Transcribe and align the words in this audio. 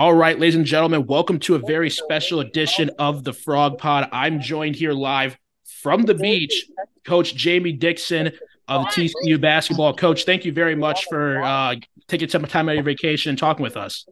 All 0.00 0.14
right, 0.14 0.38
ladies 0.38 0.54
and 0.54 0.64
gentlemen, 0.64 1.04
welcome 1.04 1.38
to 1.40 1.56
a 1.56 1.58
very 1.58 1.90
special 1.90 2.40
edition 2.40 2.90
of 2.98 3.22
the 3.22 3.34
Frog 3.34 3.76
Pod. 3.76 4.08
I'm 4.12 4.40
joined 4.40 4.76
here 4.76 4.94
live 4.94 5.36
from 5.82 6.04
the 6.04 6.14
beach, 6.14 6.64
Coach 7.04 7.34
Jamie 7.34 7.72
Dixon 7.72 8.32
of 8.66 8.86
TCU 8.86 9.38
basketball. 9.38 9.94
Coach, 9.94 10.24
thank 10.24 10.46
you 10.46 10.54
very 10.54 10.74
much 10.74 11.04
for 11.10 11.42
uh, 11.42 11.74
taking 12.08 12.30
some 12.30 12.46
time 12.46 12.70
out 12.70 12.72
of 12.72 12.76
your 12.76 12.84
vacation 12.84 13.28
and 13.28 13.38
talking 13.38 13.62
with 13.62 13.76
us. 13.76 14.06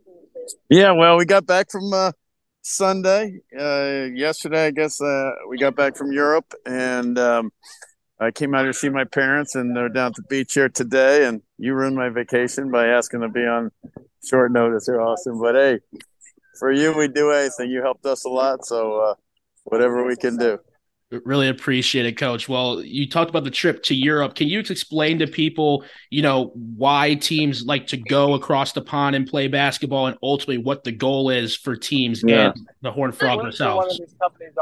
Yeah, 0.68 0.92
well, 0.92 1.16
we 1.16 1.24
got 1.24 1.46
back 1.46 1.70
from 1.70 1.90
uh, 1.90 2.12
Sunday. 2.60 3.38
Uh, 3.58 4.08
yesterday, 4.14 4.66
I 4.66 4.72
guess 4.72 5.00
uh, 5.00 5.30
we 5.48 5.56
got 5.56 5.74
back 5.74 5.96
from 5.96 6.12
Europe, 6.12 6.52
and 6.66 7.18
um, 7.18 7.50
I 8.20 8.30
came 8.30 8.54
out 8.54 8.64
to 8.64 8.74
see 8.74 8.90
my 8.90 9.04
parents, 9.04 9.54
and 9.54 9.74
they're 9.74 9.88
down 9.88 10.08
at 10.08 10.16
the 10.16 10.22
beach 10.24 10.52
here 10.52 10.68
today. 10.68 11.24
And 11.24 11.40
you 11.56 11.72
ruined 11.72 11.96
my 11.96 12.10
vacation 12.10 12.70
by 12.70 12.88
asking 12.88 13.22
to 13.22 13.30
be 13.30 13.46
on 13.46 13.70
short 14.24 14.52
notice 14.52 14.86
here, 14.86 15.00
Austin. 15.00 15.40
But 15.40 15.54
hey, 15.54 15.80
for 16.58 16.72
you, 16.72 16.96
we 16.96 17.08
do 17.08 17.30
anything. 17.30 17.70
You 17.70 17.82
helped 17.82 18.06
us 18.06 18.24
a 18.24 18.28
lot, 18.28 18.64
so 18.64 19.00
uh, 19.00 19.14
whatever 19.64 20.04
we 20.04 20.16
can 20.16 20.36
do. 20.36 20.58
Really 21.24 21.48
appreciate 21.48 22.04
it, 22.04 22.18
Coach. 22.18 22.50
Well, 22.50 22.82
you 22.82 23.08
talked 23.08 23.30
about 23.30 23.44
the 23.44 23.50
trip 23.50 23.82
to 23.84 23.94
Europe. 23.94 24.34
Can 24.34 24.46
you 24.46 24.58
explain 24.58 25.20
to 25.20 25.26
people, 25.26 25.84
you 26.10 26.20
know, 26.20 26.52
why 26.54 27.14
teams 27.14 27.64
like 27.64 27.86
to 27.86 27.96
go 27.96 28.34
across 28.34 28.72
the 28.72 28.82
pond 28.82 29.16
and 29.16 29.26
play 29.26 29.48
basketball, 29.48 30.08
and 30.08 30.18
ultimately 30.22 30.58
what 30.58 30.84
the 30.84 30.92
goal 30.92 31.30
is 31.30 31.56
for 31.56 31.76
teams 31.76 32.22
yeah. 32.26 32.50
and 32.50 32.68
the 32.82 32.92
Horn 32.92 33.12
Frog 33.12 33.40
themselves? 33.40 33.98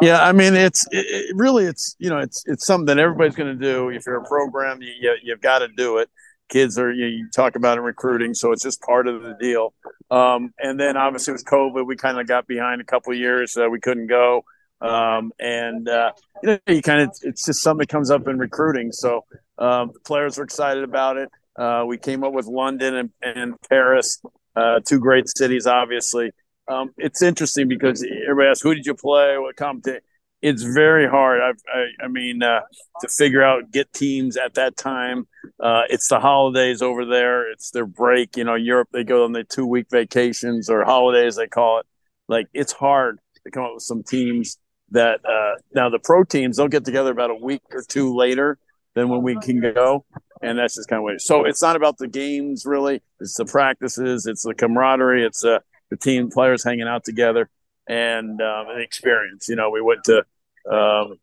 Yeah, 0.01 0.23
I 0.23 0.31
mean, 0.31 0.55
it's 0.55 0.87
it, 0.93 1.35
really 1.35 1.65
it's 1.65 1.97
you 1.99 2.11
know 2.11 2.19
it's 2.19 2.45
it's 2.47 2.65
something 2.65 2.87
that 2.87 2.99
everybody's 3.01 3.35
going 3.35 3.59
to 3.59 3.61
do. 3.61 3.89
If 3.89 4.07
you're 4.07 4.19
a 4.19 4.25
program, 4.25 4.81
you, 4.81 4.93
you 5.01 5.17
you've 5.25 5.41
got 5.41 5.61
to 5.61 5.69
do 5.69 5.99
it 5.99 6.09
kids 6.49 6.79
are 6.79 6.93
you, 6.93 7.07
you, 7.07 7.29
talk 7.35 7.57
about 7.57 7.79
in 7.79 7.85
recruiting 7.85 8.35
so 8.35 8.53
it's 8.53 8.63
just 8.63 8.81
part 8.83 9.07
of 9.09 9.23
the 9.23 9.37
deal. 9.41 9.75
Um, 10.11 10.53
and 10.59 10.79
then 10.79 10.97
obviously 10.97 11.33
with 11.33 11.45
covid 11.45 11.87
we 11.87 11.97
kind 11.97 12.19
of 12.21 12.27
got 12.27 12.47
behind 12.47 12.81
a 12.81 12.85
couple 12.85 13.13
years 13.15 13.57
uh, 13.57 13.69
we 13.69 13.81
couldn't 13.81 14.07
go. 14.07 14.45
Um, 14.81 15.33
and 15.39 15.89
uh, 15.89 16.13
you 16.43 16.49
know 16.49 16.59
you 16.67 16.83
kind 16.83 17.03
of 17.03 17.11
it's 17.23 17.47
just 17.47 17.63
something 17.63 17.81
that 17.81 17.89
comes 17.89 18.11
up 18.11 18.29
in 18.29 18.39
recruiting. 18.39 18.93
So 18.93 19.25
um, 19.59 19.91
the 19.95 20.01
players 20.01 20.37
were 20.37 20.45
excited 20.45 20.85
about 20.85 21.17
it. 21.17 21.31
Uh, 21.59 21.85
we 21.87 21.97
came 21.97 22.23
up 22.23 22.35
with 22.35 22.45
london 22.47 22.95
and, 22.95 23.11
and 23.23 23.55
paris 23.71 24.21
uh, 24.57 24.81
two 24.85 24.99
great 24.99 25.29
cities 25.29 25.67
obviously. 25.67 26.31
Um, 26.69 26.91
it's 26.99 27.23
interesting 27.23 27.69
because 27.69 28.05
everybody 28.05 28.51
asks 28.51 28.63
who 28.63 28.75
did 28.75 28.87
you 28.87 28.95
play? 28.95 29.39
What 29.39 29.57
competition 29.57 30.03
it's 30.47 30.63
very 30.63 31.09
hard. 31.09 31.41
I've, 31.41 31.61
I, 31.69 32.05
I 32.05 32.09
mean, 32.09 32.41
uh, 32.41 32.61
to 33.01 33.09
figure 33.09 33.43
out 33.43 33.73
get 33.73 33.93
teams 33.93 34.37
at 34.37 34.55
that 34.55 34.77
time. 34.77 35.27
Uh, 35.59 35.83
it's 35.91 36.07
the 36.07 36.21
holidays 36.21 36.83
over 36.83 37.05
there. 37.05 37.51
It's 37.51 37.73
their 37.73 37.85
break. 37.85 38.37
You 38.37 38.45
know, 38.45 38.55
Europe 38.55 38.89
they 38.93 39.03
go 39.03 39.25
on 39.25 39.33
the 39.33 39.43
two 39.43 39.67
week 39.67 39.87
vacations 39.91 40.71
or 40.71 40.85
holidays 40.85 41.35
they 41.35 41.49
call 41.49 41.81
it. 41.81 41.87
Like 42.29 42.47
it's 42.55 42.71
hard 42.71 43.19
to 43.43 43.51
come 43.51 43.65
up 43.65 43.75
with 43.75 43.83
some 43.83 44.05
teams 44.05 44.57
that 44.93 45.19
uh, 45.25 45.59
now 45.75 45.89
the 45.89 45.99
pro 45.99 46.23
teams 46.23 46.59
they'll 46.59 46.69
get 46.69 46.85
together 46.85 47.11
about 47.11 47.31
a 47.31 47.35
week 47.35 47.63
or 47.73 47.83
two 47.83 48.15
later 48.15 48.57
than 48.95 49.09
when 49.09 49.23
we 49.23 49.37
can 49.41 49.61
go, 49.61 50.05
and 50.43 50.57
that's 50.57 50.77
just 50.77 50.89
kind 50.89 50.99
of 50.99 51.05
way. 51.05 51.19
So 51.19 51.45
it's 51.45 51.61
not 51.61 51.75
about 51.75 51.99
the 51.99 52.07
games 52.07 52.65
really. 52.65 53.03
It's 53.19 53.35
the 53.35 53.47
practices. 53.47 54.27
It's 54.27 54.45
the 54.45 54.55
camaraderie. 54.55 55.27
It's 55.27 55.45
uh, 55.45 55.59
the 55.91 55.97
team 55.97 56.31
players 56.31 56.63
hanging 56.63 56.87
out 56.87 57.03
together 57.03 57.51
and 57.89 58.41
um, 58.41 58.69
an 58.69 58.81
experience. 58.81 59.49
You 59.49 59.57
know, 59.57 59.71
we 59.71 59.81
went 59.81 60.05
to 60.05 60.25
um, 60.71 61.19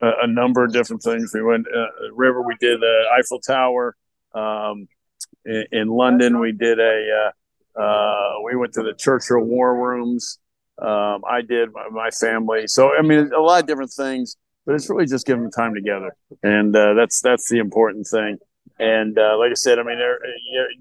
a, 0.00 0.10
a, 0.22 0.26
number 0.26 0.64
of 0.64 0.72
different 0.72 1.02
things. 1.02 1.32
We 1.34 1.42
went 1.42 1.66
uh, 1.66 2.12
river. 2.12 2.42
We 2.42 2.56
did 2.60 2.80
the 2.80 3.04
Eiffel 3.18 3.40
Tower. 3.40 3.96
Um, 4.34 4.88
in, 5.44 5.64
in, 5.72 5.88
London, 5.88 6.40
we 6.40 6.52
did 6.52 6.78
a. 6.78 7.32
Uh, 7.76 7.80
uh, 7.80 8.32
we 8.44 8.56
went 8.56 8.72
to 8.74 8.82
the 8.82 8.94
Churchill 8.94 9.40
War 9.40 9.74
Rooms. 9.76 10.38
Um, 10.80 11.22
I 11.28 11.42
did 11.46 11.72
my, 11.72 11.88
my, 11.90 12.10
family. 12.10 12.66
So 12.66 12.94
I 12.96 13.02
mean, 13.02 13.32
a 13.32 13.40
lot 13.40 13.62
of 13.62 13.66
different 13.66 13.92
things, 13.92 14.36
but 14.64 14.74
it's 14.74 14.88
really 14.88 15.06
just 15.06 15.26
giving 15.26 15.50
time 15.50 15.74
together, 15.74 16.14
and 16.42 16.74
uh, 16.74 16.94
that's 16.94 17.20
that's 17.20 17.48
the 17.48 17.58
important 17.58 18.06
thing. 18.06 18.38
And 18.78 19.18
uh, 19.18 19.36
like 19.38 19.50
I 19.50 19.54
said, 19.54 19.78
I 19.78 19.82
mean, 19.82 19.98
there, 19.98 20.18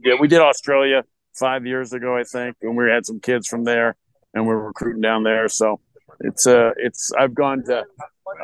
yeah, 0.04 0.16
we 0.20 0.28
did 0.28 0.40
Australia 0.40 1.04
five 1.34 1.66
years 1.66 1.94
ago, 1.94 2.16
I 2.16 2.24
think, 2.24 2.58
and 2.62 2.78
we 2.78 2.90
had 2.90 3.06
some 3.06 3.20
kids 3.20 3.48
from 3.48 3.64
there 3.64 3.96
and 4.34 4.46
we're 4.46 4.58
recruiting 4.58 5.02
down 5.02 5.24
there. 5.24 5.50
So 5.50 5.80
it's 6.20 6.48
uh 6.48 6.72
it's 6.78 7.12
I've 7.18 7.34
gone 7.34 7.64
to 7.66 7.84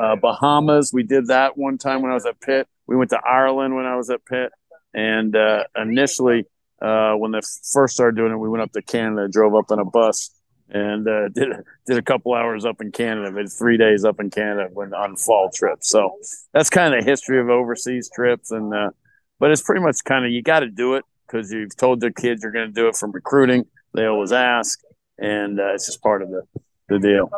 uh, 0.00 0.16
Bahamas. 0.16 0.92
We 0.92 1.02
did 1.02 1.28
that 1.28 1.56
one 1.56 1.78
time 1.78 2.02
when 2.02 2.10
I 2.10 2.14
was 2.14 2.26
at 2.26 2.40
Pitt. 2.40 2.68
We 2.86 2.96
went 2.96 3.10
to 3.10 3.20
Ireland 3.20 3.74
when 3.74 3.86
I 3.86 3.96
was 3.96 4.10
at 4.10 4.24
Pitt, 4.24 4.52
and 4.92 5.34
uh, 5.34 5.64
initially 5.76 6.46
uh, 6.80 7.14
when 7.14 7.32
they 7.32 7.40
first 7.72 7.94
started 7.94 8.16
doing 8.16 8.32
it, 8.32 8.36
we 8.36 8.48
went 8.48 8.62
up 8.62 8.72
to 8.72 8.82
Canada, 8.82 9.28
drove 9.28 9.54
up 9.54 9.70
on 9.70 9.78
a 9.78 9.84
bus, 9.84 10.30
and 10.68 11.06
uh, 11.08 11.28
did 11.28 11.48
did 11.86 11.98
a 11.98 12.02
couple 12.02 12.34
hours 12.34 12.64
up 12.64 12.80
in 12.80 12.92
Canada. 12.92 13.32
Did 13.32 13.50
three 13.50 13.76
days 13.76 14.04
up 14.04 14.20
in 14.20 14.30
Canada 14.30 14.68
when 14.72 14.92
on 14.92 15.16
fall 15.16 15.50
trips. 15.54 15.90
So 15.90 16.16
that's 16.52 16.70
kind 16.70 16.94
of 16.94 17.00
the 17.04 17.10
history 17.10 17.40
of 17.40 17.48
overseas 17.48 18.10
trips, 18.14 18.50
and 18.50 18.74
uh, 18.74 18.90
but 19.38 19.50
it's 19.50 19.62
pretty 19.62 19.82
much 19.82 19.98
kind 20.04 20.24
of 20.24 20.30
you 20.30 20.42
got 20.42 20.60
to 20.60 20.70
do 20.70 20.94
it 20.94 21.04
because 21.26 21.50
you've 21.52 21.76
told 21.76 22.00
the 22.00 22.12
kids 22.12 22.42
you're 22.42 22.52
going 22.52 22.68
to 22.68 22.72
do 22.72 22.88
it 22.88 22.96
from 22.96 23.12
recruiting. 23.12 23.64
They 23.94 24.06
always 24.06 24.32
ask, 24.32 24.80
and 25.18 25.58
uh, 25.60 25.74
it's 25.74 25.86
just 25.86 26.02
part 26.02 26.22
of 26.22 26.30
the 26.30 26.42
the 26.88 26.98
deal. 26.98 27.30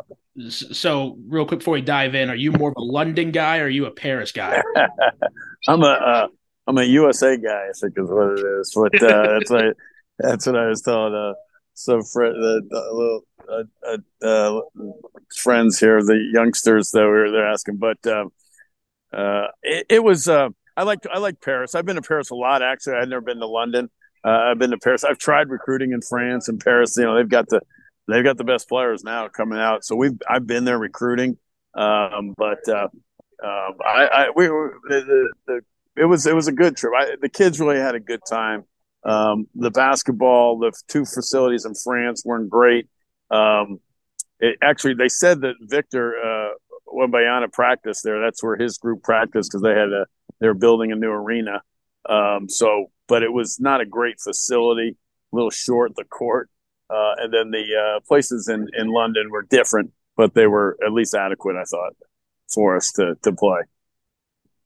So, 0.51 1.17
real 1.29 1.47
quick 1.47 1.61
before 1.61 1.75
we 1.75 1.81
dive 1.81 2.15
in, 2.15 2.31
are 2.31 2.35
you 2.35 2.53
more 2.53 2.71
of 2.71 2.77
a 2.77 2.83
London 2.83 3.31
guy 3.31 3.59
or 3.59 3.65
are 3.65 3.69
you 3.69 3.87
a 3.87 3.91
Paris 3.91 4.33
guy? 4.33 4.61
I'm 5.69 5.83
a 5.83 5.87
uh, 5.87 6.29
I'm 6.67 6.79
a 6.79 6.85
USA 6.85 7.37
guy. 7.37 7.67
I 7.69 7.73
think 7.81 7.95
is 7.97 8.11
what 8.11 8.39
it 8.39 8.45
is. 8.61 8.73
But 8.75 9.03
uh, 9.03 9.39
that's 9.39 9.51
what 9.51 9.77
that's 10.19 10.47
what 10.47 10.57
I 10.57 10.67
was 10.67 10.83
telling 10.83 11.15
uh, 11.15 11.35
some 11.75 12.03
friend, 12.03 12.35
the, 12.35 12.63
the 12.69 12.81
little 12.93 13.21
uh, 13.49 14.27
uh, 14.27 14.27
uh, 14.27 14.61
friends 15.37 15.79
here, 15.79 16.03
the 16.03 16.31
youngsters 16.33 16.91
that 16.91 17.03
we 17.03 17.07
were 17.07 17.31
they're 17.31 17.47
asking. 17.47 17.77
But 17.77 17.99
it, 19.63 19.87
it 19.89 20.05
was 20.05 20.29
uh, 20.29 20.49
I 20.77 20.83
like 20.83 21.01
I 21.13 21.19
like 21.19 21.41
Paris. 21.41 21.75
I've 21.75 21.87
been 21.87 21.97
to 21.97 22.03
Paris 22.03 22.31
a 22.31 22.35
lot. 22.35 22.63
Actually, 22.63 22.97
I've 22.97 23.09
never 23.09 23.23
been 23.23 23.39
to 23.39 23.47
London. 23.47 23.91
Uh, 24.25 24.51
I've 24.51 24.59
been 24.59 24.71
to 24.71 24.79
Paris. 24.79 25.05
I've 25.05 25.19
tried 25.19 25.49
recruiting 25.49 25.93
in 25.93 26.03
France 26.03 26.49
and 26.49 26.61
Paris. 26.61 26.97
You 26.97 27.05
know, 27.05 27.17
they've 27.17 27.29
got 27.29 27.49
the 27.49 27.61
they've 28.09 28.25
got 28.25 28.37
the 28.37 28.45
best 28.45 28.69
players 28.69 29.05
now 29.05 29.29
coming 29.29 29.59
out. 29.59 29.85
So 29.85 29.97
we've 29.97 30.19
I've 30.29 30.47
been 30.47 30.65
there 30.65 30.79
recruiting, 30.79 31.39
um, 31.75 32.35
but 32.37 32.69
uh, 32.69 32.89
um, 33.43 33.75
I, 33.85 34.09
I 34.13 34.31
we 34.35 34.49
were, 34.49 34.75
the, 34.89 35.33
the, 35.47 35.61
it 35.97 36.05
was 36.05 36.27
it 36.27 36.35
was 36.35 36.49
a 36.49 36.53
good 36.53 36.77
trip. 36.77 36.93
I, 36.97 37.17
the 37.21 37.29
kids 37.29 37.61
really 37.61 37.79
had 37.79 37.95
a 37.95 38.01
good 38.01 38.21
time. 38.29 38.65
Um, 39.05 39.47
the 39.55 39.71
basketball, 39.71 40.59
the 40.59 40.73
two 40.89 41.05
facilities 41.05 41.65
in 41.65 41.75
France 41.75 42.25
weren't 42.25 42.51
great. 42.51 42.89
Um, 43.31 43.79
it, 44.41 44.59
actually, 44.63 44.95
they 44.95 45.09
said 45.09 45.43
that 45.43 45.55
Victor 45.61 46.15
uh, 46.19 46.51
Wembanyama 46.93 47.53
practiced 47.53 48.03
there. 48.05 48.21
That's 48.21 48.43
where 48.43 48.57
his 48.57 48.79
group 48.79 49.03
practiced 49.03 49.51
because 49.51 49.63
they 49.63 49.71
had 49.71 49.93
a 49.93 50.07
they 50.41 50.49
were 50.49 50.55
building 50.55 50.93
a 50.93 50.97
new 50.97 51.11
arena. 51.11 51.63
Um, 52.09 52.49
so 52.49 52.91
but 53.09 53.23
it 53.23 53.33
was 53.33 53.61
not 53.61 53.81
a 53.81 53.87
great 53.87 54.21
facility, 54.21 54.97
a 55.33 55.37
little 55.37 55.51
short 55.51 55.95
the 55.97 56.05
court. 56.05 56.51
Uh, 56.89 57.15
and 57.19 57.33
then 57.33 57.51
the 57.51 57.65
uh, 57.75 58.01
places 58.07 58.49
in, 58.49 58.69
in 58.79 58.89
London 58.89 59.31
were 59.31 59.43
different, 59.43 59.93
but 60.17 60.35
they 60.35 60.47
were 60.47 60.77
at 60.85 60.93
least 60.93 61.15
adequate, 61.15 61.57
I 61.57 61.65
thought, 61.65 61.95
for 62.53 62.77
us 62.77 62.93
to, 62.93 63.17
to 63.23 63.33
play. 63.33 63.61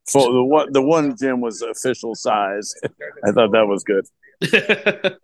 So 0.06 0.32
the 0.32 0.42
one 0.42 0.72
the 0.72 0.82
one 0.82 1.16
gym 1.16 1.40
was 1.40 1.62
official 1.62 2.16
size. 2.16 2.74
I 3.24 3.30
thought 3.30 3.52
that 3.52 3.68
was 3.68 3.84
good. 3.84 4.06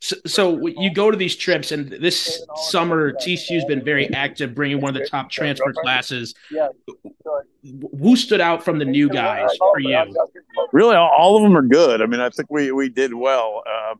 so, 0.00 0.16
so, 0.26 0.66
you 0.66 0.92
go 0.92 1.10
to 1.10 1.16
these 1.16 1.34
trips, 1.34 1.72
and 1.72 1.88
this 1.88 2.44
summer 2.68 3.12
TCU's 3.12 3.64
been 3.64 3.82
very 3.82 4.12
active, 4.12 4.54
bringing 4.54 4.82
one 4.82 4.94
of 4.94 5.02
the 5.02 5.08
top 5.08 5.30
transfer 5.30 5.72
classes. 5.72 6.34
Who 7.98 8.14
stood 8.14 8.42
out 8.42 8.62
from 8.62 8.78
the 8.78 8.84
new 8.84 9.08
guys 9.08 9.48
for 9.58 9.80
you? 9.80 9.98
Really, 10.72 10.96
all 10.96 11.36
of 11.36 11.42
them 11.42 11.56
are 11.56 11.62
good. 11.62 12.02
I 12.02 12.06
mean, 12.06 12.20
I 12.20 12.28
think 12.28 12.50
we 12.50 12.70
we 12.70 12.90
did 12.90 13.14
well. 13.14 13.62
Uh, 13.66 13.94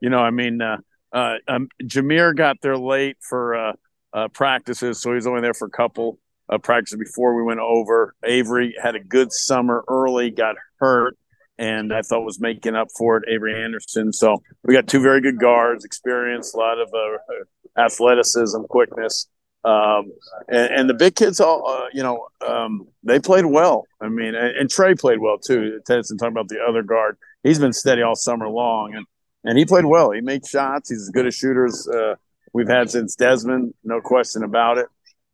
you 0.00 0.10
know, 0.10 0.20
I 0.20 0.30
mean, 0.30 0.60
uh, 0.60 0.76
uh, 1.12 1.34
um, 1.48 1.68
Jameer 1.82 2.36
got 2.36 2.56
there 2.62 2.76
late 2.76 3.16
for 3.20 3.54
uh, 3.54 3.72
uh, 4.12 4.28
practices, 4.28 5.00
so 5.00 5.14
he's 5.14 5.26
only 5.26 5.40
there 5.40 5.54
for 5.54 5.66
a 5.66 5.70
couple 5.70 6.18
of 6.48 6.62
practices 6.62 6.98
before 6.98 7.34
we 7.34 7.42
went 7.42 7.60
over. 7.60 8.14
Avery 8.24 8.74
had 8.82 8.96
a 8.96 9.00
good 9.00 9.32
summer 9.32 9.84
early, 9.88 10.30
got 10.30 10.56
hurt 10.78 11.16
and 11.60 11.92
I 11.92 12.00
thought 12.00 12.24
was 12.24 12.40
making 12.40 12.74
up 12.74 12.88
for 12.96 13.18
it. 13.18 13.24
Avery 13.28 13.62
Anderson. 13.62 14.14
So 14.14 14.42
we 14.64 14.72
got 14.72 14.88
two 14.88 15.00
very 15.00 15.20
good 15.20 15.38
guards, 15.38 15.84
experience, 15.84 16.54
a 16.54 16.56
lot 16.56 16.78
of 16.78 16.88
uh, 16.92 17.80
athleticism, 17.80 18.62
quickness, 18.70 19.28
um, 19.62 20.10
and, 20.48 20.72
and, 20.72 20.90
the 20.90 20.94
big 20.94 21.16
kids 21.16 21.38
all 21.38 21.68
uh, 21.68 21.88
you 21.92 22.02
know 22.02 22.28
um, 22.46 22.88
they 23.02 23.20
played 23.20 23.44
well. 23.44 23.86
I 24.00 24.08
mean, 24.08 24.34
and, 24.34 24.56
and 24.56 24.70
Trey 24.70 24.94
played 24.94 25.20
well 25.20 25.36
too. 25.36 25.80
Tennyson 25.86 26.16
talking 26.16 26.32
about 26.32 26.48
the 26.48 26.60
other 26.66 26.82
guard. 26.82 27.18
He's 27.42 27.58
been 27.58 27.74
steady 27.74 28.00
all 28.00 28.16
summer 28.16 28.48
long, 28.48 28.94
and 28.94 29.04
and 29.44 29.58
he 29.58 29.64
played 29.64 29.84
well. 29.84 30.10
He 30.10 30.20
made 30.20 30.46
shots. 30.46 30.90
He's 30.90 31.02
as 31.02 31.10
good 31.10 31.26
a 31.26 31.30
shooter 31.30 31.66
as 31.66 31.88
uh, 31.88 32.14
we've 32.52 32.68
had 32.68 32.90
since 32.90 33.16
Desmond, 33.16 33.74
no 33.84 34.00
question 34.00 34.42
about 34.42 34.78
it. 34.78 34.86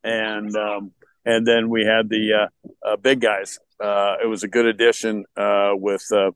And 0.05 0.55
um, 0.57 0.93
and 1.25 1.47
then 1.47 1.69
we 1.71 1.85
had 1.85 2.09
the 2.09 2.49
uh, 2.85 2.89
uh, 2.89 2.97
big 2.97 3.21
guys 3.21 3.59
uh, 3.81 4.17
it 4.23 4.27
was 4.27 4.43
a 4.43 4.49
good 4.49 4.67
addition 4.67 5.25
uh, 5.37 5.73
with 5.75 6.05
uh, 6.13 6.31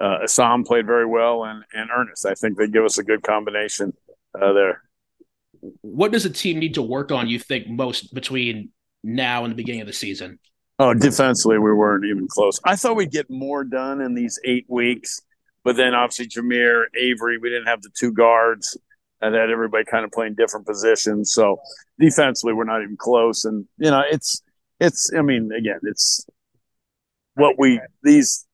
uh, 0.00 0.18
Essam 0.24 0.64
played 0.64 0.86
very 0.86 1.06
well 1.06 1.44
and, 1.44 1.64
and 1.72 1.90
Ernest. 1.94 2.26
I 2.26 2.34
think 2.34 2.58
they 2.58 2.68
give 2.68 2.84
us 2.84 2.98
a 2.98 3.04
good 3.04 3.22
combination 3.22 3.92
uh, 4.34 4.52
there. 4.52 4.82
what 5.82 6.12
does 6.12 6.24
a 6.24 6.30
team 6.30 6.58
need 6.58 6.74
to 6.74 6.82
work 6.82 7.12
on? 7.12 7.28
You 7.28 7.38
think 7.38 7.68
most 7.68 8.14
between 8.14 8.70
now 9.04 9.44
and 9.44 9.52
the 9.52 9.56
beginning 9.56 9.82
of 9.82 9.86
the 9.86 9.92
season? 9.92 10.38
Oh, 10.78 10.94
defensively, 10.94 11.58
we 11.58 11.72
weren't 11.74 12.06
even 12.06 12.26
close. 12.26 12.58
I 12.64 12.74
thought 12.74 12.96
we'd 12.96 13.10
get 13.10 13.28
more 13.28 13.64
done 13.64 14.00
in 14.00 14.14
these 14.14 14.38
eight 14.44 14.64
weeks, 14.68 15.20
but 15.64 15.76
then 15.76 15.94
obviously 15.94 16.28
Jameer, 16.28 16.84
Avery, 16.96 17.38
we 17.38 17.50
didn't 17.50 17.66
have 17.66 17.82
the 17.82 17.90
two 17.98 18.12
guards 18.12 18.76
and 19.20 19.34
had 19.34 19.50
everybody 19.50 19.84
kind 19.84 20.04
of 20.04 20.12
playing 20.12 20.34
different 20.34 20.66
positions. 20.66 21.32
So 21.32 21.60
defensively, 21.98 22.54
we're 22.54 22.64
not 22.64 22.82
even 22.82 22.96
close. 22.96 23.44
And 23.44 23.66
you 23.78 23.90
know, 23.90 24.02
it's 24.10 24.42
it's. 24.78 25.10
I 25.16 25.22
mean, 25.22 25.50
again, 25.52 25.80
it's 25.82 26.26
what 27.34 27.58
we 27.58 27.80
these 28.02 28.46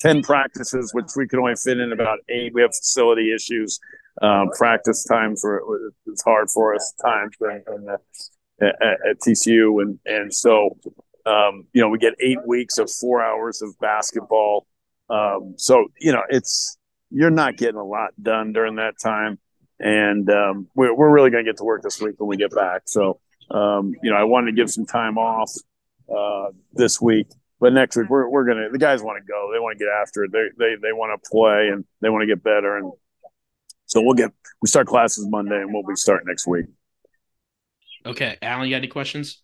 10 0.00 0.22
practices, 0.22 0.92
which 0.94 1.10
we 1.16 1.26
could 1.26 1.38
only 1.38 1.56
fit 1.56 1.80
in 1.80 1.92
about 1.92 2.18
eight. 2.28 2.54
We 2.54 2.62
have 2.62 2.70
facility 2.70 3.34
issues. 3.34 3.80
Um, 4.20 4.50
practice 4.56 5.04
times 5.04 5.42
were 5.44 5.92
it's 6.06 6.22
hard 6.22 6.50
for 6.50 6.74
us 6.74 6.92
times 7.00 7.36
in, 7.40 7.62
in 7.72 7.84
the, 7.84 7.98
at, 8.60 8.74
at, 8.82 9.20
TCU, 9.24 9.80
and 9.80 10.00
and 10.06 10.34
so 10.34 10.76
um, 11.24 11.66
you 11.72 11.80
know 11.80 11.88
we 11.88 11.98
get 11.98 12.14
eight 12.18 12.44
weeks 12.44 12.78
of 12.78 12.90
four 12.90 13.22
hours 13.22 13.62
of 13.62 13.78
basketball. 13.78 14.66
Um, 15.10 15.54
so 15.56 15.88
you 16.00 16.12
know 16.12 16.22
it's 16.28 16.76
you're 17.10 17.30
not 17.30 17.56
getting 17.56 17.80
a 17.80 17.84
lot 17.84 18.10
done 18.20 18.52
during 18.52 18.76
that 18.76 18.94
time, 19.02 19.38
and 19.78 20.28
um, 20.30 20.68
we're 20.74 20.94
we're 20.94 21.10
really 21.10 21.30
going 21.30 21.44
to 21.44 21.50
get 21.50 21.58
to 21.58 21.64
work 21.64 21.82
this 21.82 22.00
week 22.00 22.14
when 22.18 22.28
we 22.28 22.36
get 22.36 22.54
back. 22.54 22.82
So 22.86 23.20
um, 23.50 23.94
you 24.02 24.10
know 24.10 24.16
I 24.16 24.24
wanted 24.24 24.52
to 24.52 24.56
give 24.56 24.70
some 24.70 24.86
time 24.86 25.18
off 25.18 25.52
uh, 26.14 26.50
this 26.74 27.00
week 27.00 27.28
but 27.60 27.72
next 27.72 27.96
week 27.96 28.08
we're 28.08 28.28
we're 28.28 28.44
gonna 28.44 28.68
the 28.70 28.78
guys 28.78 29.02
want 29.02 29.18
to 29.18 29.26
go. 29.26 29.50
They 29.52 29.58
want 29.58 29.78
to 29.78 29.84
get 29.84 29.90
after 29.90 30.24
it. 30.24 30.32
They 30.32 30.46
they 30.58 30.74
they 30.80 30.92
want 30.92 31.20
to 31.20 31.30
play 31.30 31.68
and 31.72 31.84
they 32.00 32.08
want 32.08 32.22
to 32.22 32.26
get 32.26 32.42
better. 32.42 32.76
And 32.76 32.92
so 33.86 34.00
we'll 34.00 34.14
get 34.14 34.30
we 34.62 34.68
start 34.68 34.86
classes 34.86 35.26
Monday 35.28 35.56
and 35.56 35.72
we'll 35.72 35.82
be 35.82 35.96
starting 35.96 36.26
next 36.28 36.46
week. 36.46 36.66
Okay, 38.06 38.38
Alan, 38.40 38.68
you 38.68 38.74
got 38.74 38.78
any 38.78 38.88
questions? 38.88 39.42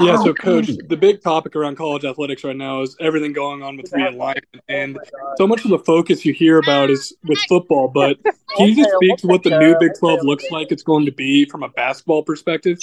Yeah, 0.00 0.16
so 0.22 0.34
coach, 0.34 0.66
the 0.88 0.96
big 0.96 1.22
topic 1.22 1.56
around 1.56 1.76
college 1.76 2.04
athletics 2.04 2.44
right 2.44 2.56
now 2.56 2.82
is 2.82 2.96
everything 3.00 3.32
going 3.32 3.62
on 3.62 3.76
with 3.76 3.90
realignment, 3.92 4.60
and 4.68 4.98
so 5.36 5.46
much 5.46 5.64
of 5.64 5.70
the 5.70 5.78
focus 5.78 6.24
you 6.24 6.32
hear 6.32 6.58
about 6.58 6.90
is 6.90 7.14
with 7.24 7.38
football. 7.48 7.88
But 7.88 8.18
can 8.56 8.68
you 8.68 8.76
just 8.76 8.90
speak 8.96 9.18
to 9.18 9.26
what 9.26 9.42
the 9.42 9.58
new 9.58 9.76
Big 9.78 9.92
Twelve 9.98 10.20
looks 10.22 10.44
like? 10.50 10.72
It's 10.72 10.82
going 10.82 11.06
to 11.06 11.12
be 11.12 11.44
from 11.44 11.62
a 11.62 11.68
basketball 11.68 12.22
perspective. 12.22 12.78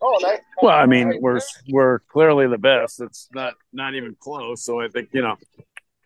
Oh. 0.00 0.36
Well, 0.60 0.76
I 0.76 0.86
mean, 0.86 1.20
we're 1.20 1.40
we're 1.68 2.00
clearly 2.00 2.48
the 2.48 2.58
best. 2.58 3.00
It's 3.00 3.28
not 3.34 3.54
not 3.72 3.94
even 3.94 4.16
close. 4.18 4.64
So 4.64 4.80
I 4.80 4.88
think 4.88 5.10
you 5.12 5.22
know, 5.22 5.36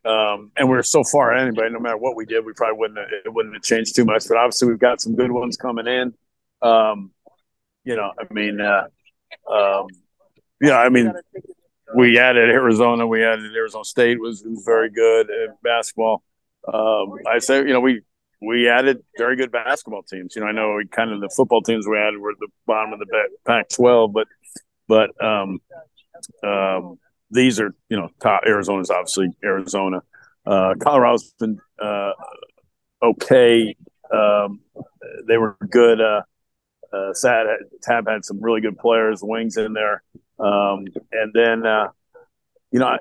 um, 0.05 0.53
and 0.57 0.69
we're 0.69 0.83
so 0.83 1.03
far 1.03 1.35
anybody. 1.35 1.71
No 1.71 1.81
matter 1.81 1.97
what 1.97 2.15
we 2.15 2.27
did, 2.27 2.45
we 2.45 2.53
probably 2.53 2.79
wouldn't 2.79 2.99
have, 2.99 3.09
it 3.25 3.33
wouldn't 3.33 3.55
have 3.55 3.63
changed 3.63 3.97
too 3.97 4.05
much. 4.05 4.29
But 4.29 4.37
obviously, 4.37 4.69
we've 4.69 4.79
got 4.79 5.01
some 5.01 5.17
good 5.17 5.31
ones 5.31 5.57
coming 5.57 5.87
in. 5.87 6.15
Um, 6.63 7.11
you 7.85 7.97
know, 7.97 8.13
I 8.19 8.33
mean, 8.33 8.61
uh, 8.61 8.89
um, 9.51 9.87
yeah, 10.61 10.79
I 10.79 10.89
mean, 10.89 11.13
we 11.95 12.19
added 12.19 12.51
Arizona. 12.51 13.07
We 13.07 13.25
added 13.25 13.55
Arizona 13.55 13.85
State 13.85 14.21
was 14.21 14.43
was 14.45 14.63
very 14.65 14.91
good 14.91 15.31
at 15.31 15.63
basketball. 15.63 16.23
Um, 16.73 17.15
I 17.29 17.39
say, 17.39 17.59
you 17.59 17.73
know, 17.73 17.81
we 17.81 18.03
we 18.41 18.69
added 18.69 19.03
very 19.17 19.37
good 19.37 19.53
basketball 19.53 20.03
teams. 20.03 20.35
You 20.35 20.43
know, 20.43 20.49
I 20.49 20.53
know 20.53 20.75
we 20.75 20.87
kind 20.87 21.13
of 21.13 21.21
the 21.21 21.31
football 21.35 21.63
teams 21.63 21.87
we 21.87 21.99
added 21.99 22.19
were 22.19 22.33
at 22.33 22.39
the 22.39 22.49
bottom 22.67 22.93
of 22.93 22.99
the 22.99 23.07
Pac-12, 23.47 24.13
but 24.13 24.29
but 24.89 25.11
um, 25.25 25.61
um, 26.43 26.99
these 27.31 27.61
are 27.61 27.75
you 27.89 27.97
know 27.97 28.09
top. 28.21 28.43
Arizona's 28.47 28.91
obviously 28.91 29.31
Arizona. 29.45 30.03
Uh, 30.45 30.75
Colorado's 30.79 31.33
been 31.39 31.59
uh, 31.81 32.13
okay. 33.03 33.77
Um, 34.13 34.61
they 35.27 35.39
were 35.39 35.57
good. 35.71 36.01
Uh, 36.01 36.23
uh, 36.93 37.13
Sad 37.13 37.47
Tab 37.83 38.09
had 38.09 38.25
some 38.25 38.41
really 38.41 38.61
good 38.61 38.79
players, 38.79 39.21
wings 39.23 39.57
in 39.57 39.73
there, 39.73 40.03
um, 40.39 40.87
and 41.13 41.33
then 41.33 41.67
uh, 41.67 41.89
you 42.71 42.79
know 42.79 42.97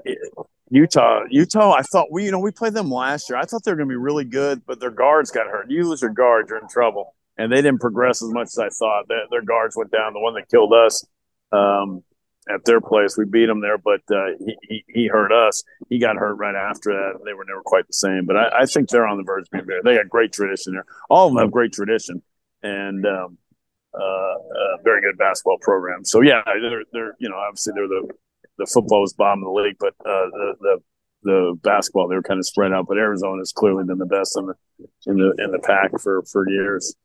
Utah, 0.70 1.24
Utah. 1.30 1.74
I 1.74 1.84
thought 1.84 2.12
we, 2.12 2.26
you 2.26 2.32
know, 2.32 2.40
we 2.40 2.52
played 2.52 2.74
them 2.74 2.90
last 2.90 3.30
year. 3.30 3.38
I 3.38 3.44
thought 3.44 3.64
they 3.64 3.72
were 3.72 3.78
going 3.78 3.90
to 3.90 3.94
be 3.94 3.98
really 3.98 4.26
good, 4.26 4.66
but 4.66 4.80
their 4.80 4.92
guards 4.92 5.30
got 5.30 5.48
hurt. 5.48 5.70
You 5.70 5.88
lose 5.88 6.02
your 6.02 6.12
guards, 6.12 6.50
you're 6.50 6.60
in 6.60 6.68
trouble. 6.68 7.16
And 7.38 7.52
they 7.52 7.58
didn't 7.58 7.82
progress 7.82 8.24
as 8.24 8.30
much 8.30 8.48
as 8.48 8.58
I 8.58 8.70
thought. 8.70 9.08
Their, 9.08 9.24
their 9.30 9.42
guards 9.42 9.76
went 9.76 9.92
down. 9.92 10.14
The 10.14 10.22
one 10.22 10.34
that 10.36 10.50
killed 10.50 10.74
us 10.74 11.06
um, 11.52 12.04
at 12.50 12.64
their 12.66 12.82
place, 12.82 13.18
we 13.18 13.26
beat 13.26 13.50
him 13.50 13.60
there, 13.62 13.78
but 13.78 14.02
uh, 14.10 14.38
he, 14.40 14.56
he, 14.64 14.86
he 14.88 15.08
hurt 15.08 15.32
us. 15.32 15.64
He 15.90 16.00
got 16.00 16.16
hurt 16.16 16.36
right 16.36 16.56
after 16.56 16.94
that. 16.94 17.20
They 17.26 17.34
were 17.34 17.46
never 17.46 17.62
quite 17.62 17.86
the 17.88 17.94
same. 17.94 18.26
But 18.26 18.38
I, 18.38 18.62
I 18.62 18.66
think 18.66 18.90
they're 18.90 19.06
on 19.06 19.18
the 19.18 19.24
verge 19.24 19.44
of 19.44 19.52
being 19.52 19.66
better. 19.66 19.82
They 19.84 19.98
got 19.98 20.10
great 20.10 20.32
tradition 20.32 20.74
there. 20.74 20.86
All 21.10 21.28
of 21.28 21.34
them 21.34 21.44
have 21.44 21.52
great 21.52 21.74
tradition 21.74 22.24
and 22.64 23.06
um, 23.06 23.38
a 24.02 24.84
very 24.84 25.02
good 25.02 25.18
basketball 25.18 25.58
program. 25.62 26.06
So 26.06 26.22
yeah, 26.22 26.42
they're 26.46 26.84
they're 26.92 27.16
you 27.20 27.30
know 27.30 27.38
obviously 27.38 27.74
they're 27.76 27.88
the 27.88 28.08
the 28.58 28.66
football 28.66 29.02
was 29.02 29.14
bottom 29.14 29.44
of 29.44 29.48
the 29.48 29.62
league, 29.62 29.76
but 29.80 29.94
uh, 30.06 30.30
the, 30.32 30.56
the 30.60 30.78
the 31.24 31.60
basketball 31.64 32.08
they 32.08 32.16
were 32.16 32.24
kind 32.24 32.40
of 32.40 32.46
spread 32.46 32.72
out. 32.72 32.86
But 32.88 32.98
Arizona 32.98 33.40
has 33.40 33.52
clearly 33.52 33.84
been 33.84 33.98
the 33.98 34.06
best 34.06 34.38
in 34.38 34.46
the 34.46 34.54
in 35.08 35.18
the 35.18 35.44
in 35.44 35.52
the 35.52 35.60
pack 35.60 36.00
for 36.00 36.24
for 36.24 36.50
years. 36.50 36.96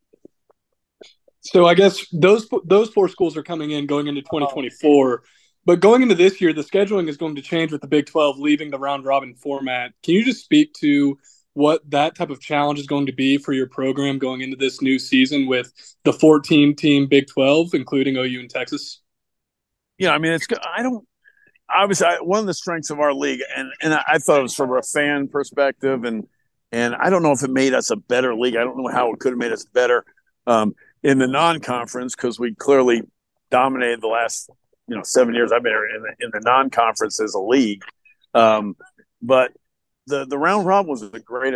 So 1.41 1.67
I 1.67 1.75
guess 1.75 2.07
those 2.13 2.49
those 2.65 2.91
four 2.91 3.09
schools 3.09 3.37
are 3.37 3.43
coming 3.43 3.71
in 3.71 3.87
going 3.87 4.07
into 4.07 4.23
2024. 4.23 5.23
But 5.67 5.81
going 5.81 6.03
into 6.03 6.15
this 6.15 6.41
year, 6.41 6.53
the 6.53 6.63
scheduling 6.63 7.09
is 7.09 7.17
going 7.17 7.35
to 7.37 7.43
change 7.43 7.71
with 7.71 7.83
the 7.83 7.87
Big 7.87 8.07
12 8.07 8.39
leaving 8.39 8.71
the 8.71 8.79
round 8.79 9.05
robin 9.05 9.35
format. 9.35 9.93
Can 10.03 10.15
you 10.15 10.25
just 10.25 10.43
speak 10.43 10.73
to 10.81 11.19
what 11.55 11.89
that 11.91 12.15
type 12.15 12.31
of 12.31 12.41
challenge 12.41 12.79
is 12.79 12.87
going 12.87 13.07
to 13.07 13.13
be 13.13 13.37
for 13.37 13.53
your 13.53 13.67
program 13.67 14.19
going 14.19 14.41
into 14.41 14.57
this 14.57 14.81
new 14.81 14.99
season 14.99 15.47
with 15.47 15.73
the 16.05 16.13
14 16.13 16.77
team 16.77 17.07
Big 17.07 17.27
12, 17.27 17.75
including 17.75 18.17
OU 18.17 18.41
and 18.41 18.51
Texas? 18.51 19.01
Yeah, 19.99 20.13
I 20.13 20.19
mean, 20.19 20.33
it's 20.33 20.47
I 20.75 20.83
don't 20.83 21.07
obviously 21.69 22.09
one 22.23 22.41
of 22.41 22.47
the 22.47 22.55
strengths 22.55 22.91
of 22.91 23.01
our 23.01 23.13
league, 23.13 23.41
and 23.55 23.71
and 23.83 23.95
I 23.95 24.19
thought 24.19 24.39
it 24.39 24.43
was 24.43 24.55
from 24.55 24.77
a 24.77 24.83
fan 24.83 25.29
perspective, 25.29 26.05
and 26.05 26.27
and 26.73 26.95
I 26.95 27.11
don't 27.11 27.23
know 27.23 27.33
if 27.33 27.43
it 27.43 27.51
made 27.51 27.75
us 27.75 27.91
a 27.91 27.97
better 27.97 28.35
league. 28.35 28.57
I 28.57 28.65
don't 28.65 28.77
know 28.77 28.91
how 28.91 29.13
it 29.13 29.21
could 29.21 29.33
have 29.33 29.39
made 29.39 29.53
us 29.53 29.65
better 29.65 30.05
um, 30.47 30.75
in 31.03 31.19
the 31.19 31.27
non-conference 31.27 32.15
because 32.15 32.39
we 32.39 32.55
clearly 32.55 33.03
dominated 33.51 34.01
the 34.01 34.09
last 34.09 34.51
you 34.89 34.97
know 34.97 35.03
seven 35.03 35.35
years 35.35 35.53
I've 35.53 35.63
been 35.63 35.73
in 35.73 36.03
the 36.03 36.25
in 36.25 36.31
the 36.33 36.41
non-conference 36.41 37.21
as 37.21 37.35
a 37.35 37.41
league. 37.41 37.83
Um, 38.35 38.77
but 39.21 39.53
the 40.07 40.27
the 40.27 40.39
round 40.39 40.67
robin 40.67 40.91
was 40.91 41.03
a 41.03 41.21
great 41.21 41.55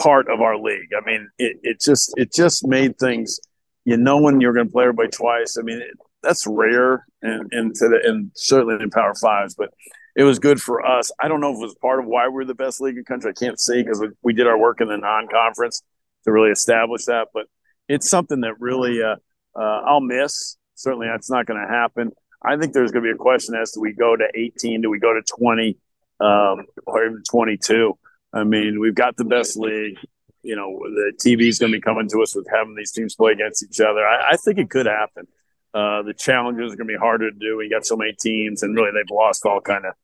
part 0.00 0.28
of 0.28 0.40
our 0.40 0.56
league. 0.56 0.90
I 0.96 1.04
mean, 1.04 1.28
it, 1.38 1.58
it 1.62 1.80
just 1.80 2.12
it 2.16 2.32
just 2.32 2.66
made 2.66 2.98
things. 2.98 3.40
You 3.84 3.96
know 3.96 4.20
when 4.20 4.40
you're 4.40 4.54
going 4.54 4.66
to 4.66 4.72
play 4.72 4.84
everybody 4.84 5.10
twice. 5.10 5.58
I 5.58 5.62
mean, 5.62 5.78
it, 5.78 5.96
that's 6.22 6.46
rare 6.46 7.06
and 7.22 7.52
and 7.52 7.74
the 7.74 8.00
and 8.04 8.30
certainly 8.34 8.82
in 8.82 8.90
Power 8.90 9.14
Fives, 9.14 9.54
but 9.54 9.70
it 10.16 10.22
was 10.24 10.38
good 10.38 10.60
for 10.60 10.84
us. 10.84 11.10
I 11.20 11.28
don't 11.28 11.40
know 11.40 11.52
if 11.52 11.58
it 11.58 11.62
was 11.62 11.74
part 11.74 12.00
of 12.00 12.06
why 12.06 12.28
we're 12.28 12.44
the 12.44 12.54
best 12.54 12.80
league 12.80 12.96
in 12.96 13.04
country. 13.04 13.30
I 13.30 13.38
can't 13.38 13.60
say 13.60 13.82
because 13.82 14.02
we 14.22 14.32
did 14.32 14.46
our 14.46 14.58
work 14.58 14.80
in 14.80 14.88
the 14.88 14.96
non-conference 14.96 15.82
to 16.24 16.32
really 16.32 16.50
establish 16.50 17.04
that, 17.06 17.28
but 17.34 17.46
it's 17.88 18.08
something 18.08 18.40
that 18.40 18.60
really 18.60 19.02
uh, 19.02 19.16
uh, 19.58 19.82
I'll 19.84 20.00
miss. 20.00 20.56
Certainly, 20.76 21.08
that's 21.08 21.30
not 21.30 21.46
going 21.46 21.60
to 21.60 21.68
happen. 21.68 22.12
I 22.42 22.56
think 22.56 22.72
there's 22.72 22.90
going 22.90 23.04
to 23.04 23.08
be 23.10 23.14
a 23.14 23.18
question 23.18 23.54
as 23.54 23.72
to 23.72 23.80
we 23.80 23.92
go 23.92 24.16
to 24.16 24.26
18, 24.34 24.82
do 24.82 24.90
we 24.90 24.98
go 24.98 25.14
to 25.14 25.22
20, 25.38 25.76
um, 26.20 26.66
or 26.86 27.04
even 27.04 27.22
22? 27.28 27.98
I 28.32 28.44
mean, 28.44 28.80
we've 28.80 28.94
got 28.94 29.16
the 29.16 29.24
best 29.24 29.56
league. 29.56 29.98
You 30.42 30.56
know, 30.56 30.78
the 30.84 31.12
TV 31.24 31.48
is 31.48 31.58
going 31.58 31.72
to 31.72 31.78
be 31.78 31.82
coming 31.82 32.08
to 32.08 32.22
us 32.22 32.34
with 32.34 32.46
having 32.50 32.74
these 32.74 32.92
teams 32.92 33.14
play 33.14 33.32
against 33.32 33.64
each 33.64 33.80
other. 33.80 34.04
I, 34.04 34.32
I 34.32 34.36
think 34.36 34.58
it 34.58 34.70
could 34.70 34.86
happen. 34.86 35.26
Uh, 35.72 36.02
the 36.02 36.14
challenges 36.14 36.72
are 36.72 36.76
going 36.76 36.88
to 36.88 36.94
be 36.94 36.98
harder 36.98 37.30
to 37.30 37.38
do. 37.38 37.56
We 37.56 37.70
got 37.70 37.86
so 37.86 37.96
many 37.96 38.14
teams, 38.20 38.62
and 38.62 38.76
really 38.76 38.90
they've 38.92 39.10
lost 39.10 39.46
all 39.46 39.60
kind 39.60 39.84
of 39.86 39.94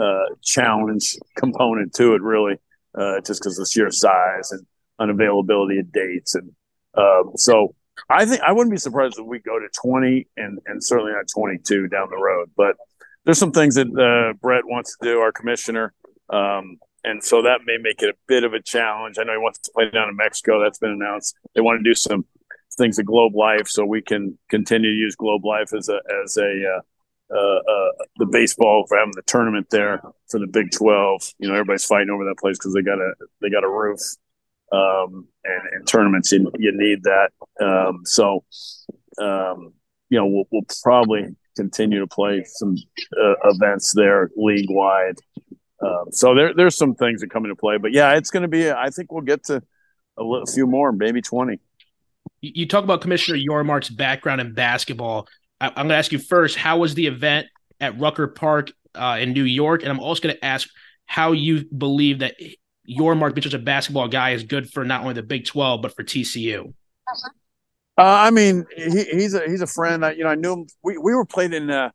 uh, 0.00 0.34
challenge 0.42 1.16
component 1.36 1.94
to 1.94 2.14
it, 2.14 2.22
really, 2.22 2.56
uh, 2.94 3.20
just 3.20 3.40
because 3.40 3.58
of 3.58 3.64
the 3.64 3.70
sheer 3.70 3.90
size 3.90 4.52
and 4.52 4.66
unavailability 5.00 5.80
of 5.80 5.92
dates. 5.92 6.34
And 6.34 6.52
um, 6.96 7.32
so 7.36 7.74
I 8.08 8.24
think 8.24 8.42
I 8.42 8.52
wouldn't 8.52 8.70
be 8.70 8.78
surprised 8.78 9.18
if 9.18 9.26
we 9.26 9.38
go 9.40 9.58
to 9.58 9.68
20 9.82 10.28
and, 10.36 10.60
and 10.66 10.82
certainly 10.82 11.12
not 11.12 11.26
22 11.34 11.88
down 11.88 12.08
the 12.10 12.16
road. 12.16 12.50
But 12.56 12.76
there's 13.28 13.38
some 13.38 13.52
things 13.52 13.74
that 13.74 13.88
uh, 13.88 14.32
Brett 14.40 14.64
wants 14.64 14.96
to 14.96 15.04
do, 15.06 15.18
our 15.18 15.32
commissioner. 15.32 15.92
Um, 16.30 16.78
and 17.04 17.22
so 17.22 17.42
that 17.42 17.58
may 17.66 17.76
make 17.76 18.00
it 18.00 18.08
a 18.08 18.14
bit 18.26 18.42
of 18.42 18.54
a 18.54 18.62
challenge. 18.62 19.18
I 19.18 19.24
know 19.24 19.32
he 19.32 19.38
wants 19.38 19.58
to 19.58 19.70
play 19.74 19.90
down 19.90 20.08
in 20.08 20.16
Mexico. 20.16 20.62
That's 20.62 20.78
been 20.78 20.92
announced. 20.92 21.36
They 21.54 21.60
want 21.60 21.78
to 21.78 21.84
do 21.84 21.94
some 21.94 22.24
things 22.78 22.98
at 22.98 23.04
Globe 23.04 23.34
Life, 23.34 23.68
so 23.68 23.84
we 23.84 24.00
can 24.00 24.38
continue 24.48 24.90
to 24.90 24.96
use 24.96 25.14
Globe 25.14 25.44
Life 25.44 25.74
as 25.76 25.90
a 25.90 26.00
as 26.24 26.38
a 26.38 26.42
uh, 26.42 27.36
uh, 27.36 27.58
uh, 27.58 27.90
the 28.16 28.24
baseball 28.24 28.86
for 28.88 28.96
having 28.96 29.12
the 29.14 29.22
tournament 29.26 29.66
there 29.70 30.00
for 30.30 30.40
the 30.40 30.46
Big 30.46 30.70
Twelve. 30.70 31.20
You 31.38 31.48
know, 31.48 31.54
everybody's 31.54 31.84
fighting 31.84 32.08
over 32.08 32.24
that 32.24 32.38
place 32.38 32.56
because 32.56 32.72
they 32.72 32.80
got 32.80 32.98
a 32.98 33.12
they 33.42 33.50
got 33.50 33.62
a 33.62 33.68
roof, 33.68 34.00
um, 34.72 35.28
and, 35.44 35.68
and 35.74 35.86
tournaments 35.86 36.32
you, 36.32 36.50
you 36.58 36.72
need 36.74 37.02
that. 37.02 37.32
Um, 37.60 38.06
so, 38.06 38.42
um, 39.20 39.74
you 40.08 40.18
know, 40.18 40.26
we'll, 40.26 40.44
we'll 40.50 40.66
probably 40.82 41.36
continue 41.58 42.00
to 42.00 42.06
play 42.06 42.44
some 42.44 42.76
uh, 43.20 43.34
events 43.44 43.92
there 43.94 44.30
league 44.36 44.70
wide. 44.70 45.16
Um, 45.80 46.06
so 46.10 46.34
there, 46.34 46.54
there's 46.54 46.76
some 46.76 46.94
things 46.94 47.20
that 47.20 47.30
come 47.30 47.44
into 47.44 47.56
play, 47.56 47.78
but 47.78 47.92
yeah, 47.92 48.16
it's 48.16 48.30
going 48.30 48.42
to 48.42 48.48
be. 48.48 48.70
I 48.70 48.90
think 48.90 49.12
we'll 49.12 49.22
get 49.22 49.44
to 49.44 49.62
a, 50.16 50.22
little, 50.22 50.42
a 50.42 50.46
few 50.46 50.66
more, 50.66 50.92
maybe 50.92 51.20
twenty. 51.20 51.60
You 52.40 52.66
talk 52.66 52.84
about 52.84 53.00
Commissioner 53.00 53.38
Yormark's 53.38 53.88
background 53.88 54.40
in 54.40 54.54
basketball. 54.54 55.28
I, 55.60 55.68
am 55.68 55.74
going 55.74 55.88
to 55.88 55.96
ask 55.96 56.12
you 56.12 56.18
first, 56.18 56.56
how 56.56 56.78
was 56.78 56.94
the 56.94 57.06
event 57.06 57.48
at 57.80 57.98
Rucker 57.98 58.28
Park 58.28 58.72
uh, 58.94 59.18
in 59.20 59.32
New 59.32 59.42
York? 59.42 59.82
And 59.82 59.90
I'm 59.90 59.98
also 59.98 60.22
going 60.22 60.36
to 60.36 60.44
ask 60.44 60.68
how 61.06 61.32
you 61.32 61.64
believe 61.76 62.20
that 62.20 62.36
Yormark, 62.88 63.34
being 63.34 63.42
such 63.42 63.54
a 63.54 63.58
basketball 63.58 64.08
guy, 64.08 64.30
is 64.30 64.44
good 64.44 64.70
for 64.70 64.84
not 64.84 65.00
only 65.00 65.14
the 65.14 65.22
Big 65.22 65.46
12 65.46 65.82
but 65.82 65.96
for 65.96 66.04
TCU. 66.04 66.72
Uh, 67.10 67.28
I 68.02 68.30
mean, 68.30 68.64
he, 68.76 69.04
he's 69.04 69.34
a 69.34 69.48
he's 69.48 69.62
a 69.62 69.66
friend. 69.66 70.04
I, 70.04 70.12
you 70.12 70.24
know, 70.24 70.30
I 70.30 70.34
knew 70.36 70.52
him. 70.52 70.66
We 70.82 70.98
we 70.98 71.14
were 71.14 71.24
played 71.24 71.52
in. 71.52 71.70
Uh, 71.70 71.90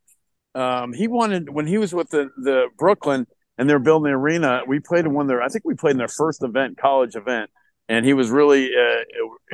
um, 0.55 0.93
he 0.93 1.07
wanted 1.07 1.49
when 1.49 1.65
he 1.65 1.77
was 1.77 1.93
with 1.93 2.09
the 2.09 2.29
the 2.37 2.67
Brooklyn 2.77 3.25
and 3.57 3.69
they 3.69 3.73
were 3.73 3.79
building 3.79 4.11
the 4.11 4.17
arena. 4.17 4.61
We 4.67 4.79
played 4.79 5.05
in 5.05 5.13
one 5.13 5.25
of 5.25 5.27
their. 5.27 5.41
I 5.41 5.47
think 5.47 5.65
we 5.65 5.75
played 5.75 5.91
in 5.91 5.97
their 5.97 6.07
first 6.07 6.43
event, 6.43 6.77
college 6.77 7.15
event, 7.15 7.49
and 7.87 8.05
he 8.05 8.13
was 8.13 8.29
really 8.29 8.71
uh, 8.75 9.01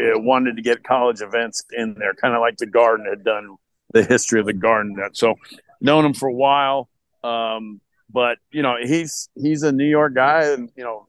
uh 0.01 0.19
wanted 0.19 0.55
to 0.55 0.61
get 0.61 0.83
college 0.83 1.21
events 1.21 1.63
in 1.71 1.95
there, 1.97 2.13
kind 2.13 2.33
of 2.33 2.41
like 2.41 2.57
the 2.57 2.65
Garden 2.65 3.05
had 3.07 3.23
done 3.23 3.57
the 3.91 4.03
history 4.03 4.39
of 4.39 4.45
the 4.45 4.53
Garden. 4.53 4.97
So 5.13 5.35
known 5.81 6.05
him 6.05 6.13
for 6.13 6.29
a 6.29 6.33
while. 6.33 6.89
Um, 7.23 7.81
but 8.09 8.37
you 8.51 8.61
know, 8.61 8.75
he's 8.81 9.29
he's 9.35 9.63
a 9.63 9.71
New 9.71 9.87
York 9.87 10.15
guy, 10.15 10.45
and 10.45 10.69
you 10.75 10.83
know, 10.83 11.07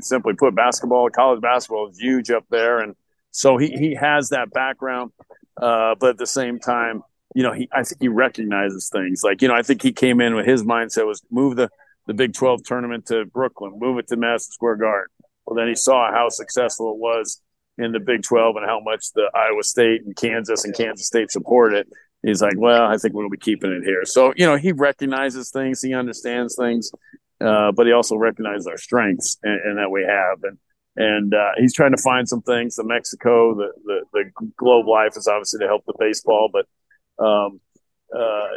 simply 0.00 0.34
put, 0.34 0.54
basketball, 0.54 1.10
college 1.10 1.40
basketball 1.40 1.88
is 1.88 1.98
huge 1.98 2.30
up 2.30 2.44
there, 2.50 2.78
and 2.80 2.94
so 3.30 3.56
he 3.56 3.68
he 3.68 3.94
has 3.94 4.30
that 4.30 4.50
background. 4.50 5.12
Uh, 5.60 5.94
but 5.98 6.10
at 6.10 6.18
the 6.18 6.26
same 6.26 6.58
time, 6.58 7.02
you 7.34 7.42
know, 7.42 7.52
he 7.52 7.68
I 7.72 7.82
think 7.82 8.00
he 8.00 8.08
recognizes 8.08 8.88
things. 8.88 9.22
Like 9.24 9.42
you 9.42 9.48
know, 9.48 9.54
I 9.54 9.62
think 9.62 9.82
he 9.82 9.92
came 9.92 10.20
in 10.20 10.34
with 10.34 10.46
his 10.46 10.62
mindset 10.62 11.06
was 11.06 11.22
move 11.30 11.56
the 11.56 11.68
the 12.06 12.14
Big 12.14 12.34
Twelve 12.34 12.62
tournament 12.64 13.06
to 13.06 13.24
Brooklyn, 13.26 13.78
move 13.78 13.98
it 13.98 14.08
to 14.08 14.16
Madison 14.16 14.52
Square 14.52 14.76
Garden. 14.76 15.14
Well, 15.46 15.56
then 15.56 15.68
he 15.68 15.74
saw 15.74 16.12
how 16.12 16.28
successful 16.28 16.92
it 16.92 16.98
was 16.98 17.40
in 17.78 17.92
the 17.92 18.00
Big 18.00 18.22
12 18.22 18.56
and 18.56 18.66
how 18.66 18.80
much 18.80 19.12
the 19.14 19.30
Iowa 19.32 19.62
State 19.62 20.02
and 20.04 20.14
Kansas 20.14 20.64
and 20.64 20.74
Kansas 20.74 21.06
State 21.06 21.30
support 21.30 21.72
it 21.72 21.88
he's 22.22 22.42
like, 22.42 22.54
well, 22.56 22.84
I 22.84 22.96
think 22.96 23.14
we'll 23.14 23.28
be 23.28 23.38
keeping 23.38 23.72
it 23.72 23.84
here. 23.84 24.04
So, 24.04 24.32
you 24.36 24.46
know, 24.46 24.56
he 24.56 24.72
recognizes 24.72 25.50
things, 25.50 25.80
he 25.82 25.94
understands 25.94 26.56
things, 26.56 26.90
uh, 27.40 27.72
but 27.72 27.86
he 27.86 27.92
also 27.92 28.16
recognizes 28.16 28.66
our 28.66 28.78
strengths 28.78 29.38
and, 29.42 29.60
and 29.64 29.78
that 29.78 29.90
we 29.90 30.02
have. 30.02 30.42
And, 30.42 30.58
and 30.98 31.32
uh, 31.32 31.52
he's 31.56 31.72
trying 31.72 31.92
to 31.92 32.02
find 32.02 32.28
some 32.28 32.42
things. 32.42 32.74
The 32.74 32.82
Mexico, 32.82 33.54
the, 33.54 33.70
the, 33.84 34.00
the 34.12 34.50
Globe 34.56 34.88
Life 34.88 35.16
is 35.16 35.28
obviously 35.28 35.60
to 35.60 35.66
help 35.66 35.84
the 35.86 35.94
baseball, 35.96 36.50
but 36.52 36.66
um, 37.24 37.60
uh, 38.12 38.48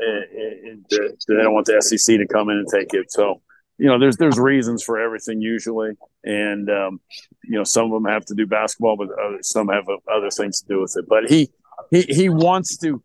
they 0.90 1.36
don't 1.36 1.54
want 1.54 1.68
the 1.68 1.80
SEC 1.82 2.18
to 2.18 2.26
come 2.26 2.50
in 2.50 2.58
and 2.58 2.68
take 2.68 2.96
it. 2.96 3.12
So, 3.12 3.42
you 3.78 3.86
know, 3.86 4.00
there's 4.00 4.18
there's 4.18 4.40
reasons 4.40 4.82
for 4.82 5.00
everything 5.00 5.40
usually, 5.40 5.92
and 6.24 6.68
um, 6.70 7.00
you 7.44 7.58
know, 7.58 7.64
some 7.64 7.86
of 7.86 7.92
them 7.92 8.12
have 8.12 8.26
to 8.26 8.34
do 8.34 8.48
basketball, 8.48 8.98
but 8.98 9.10
other, 9.12 9.38
some 9.44 9.68
have 9.68 9.86
other 10.12 10.32
things 10.32 10.62
to 10.62 10.68
do 10.68 10.82
with 10.82 10.96
it. 10.98 11.06
But 11.08 11.30
he 11.30 11.52
he 11.92 12.02
he 12.02 12.30
wants 12.30 12.78
to 12.78 13.04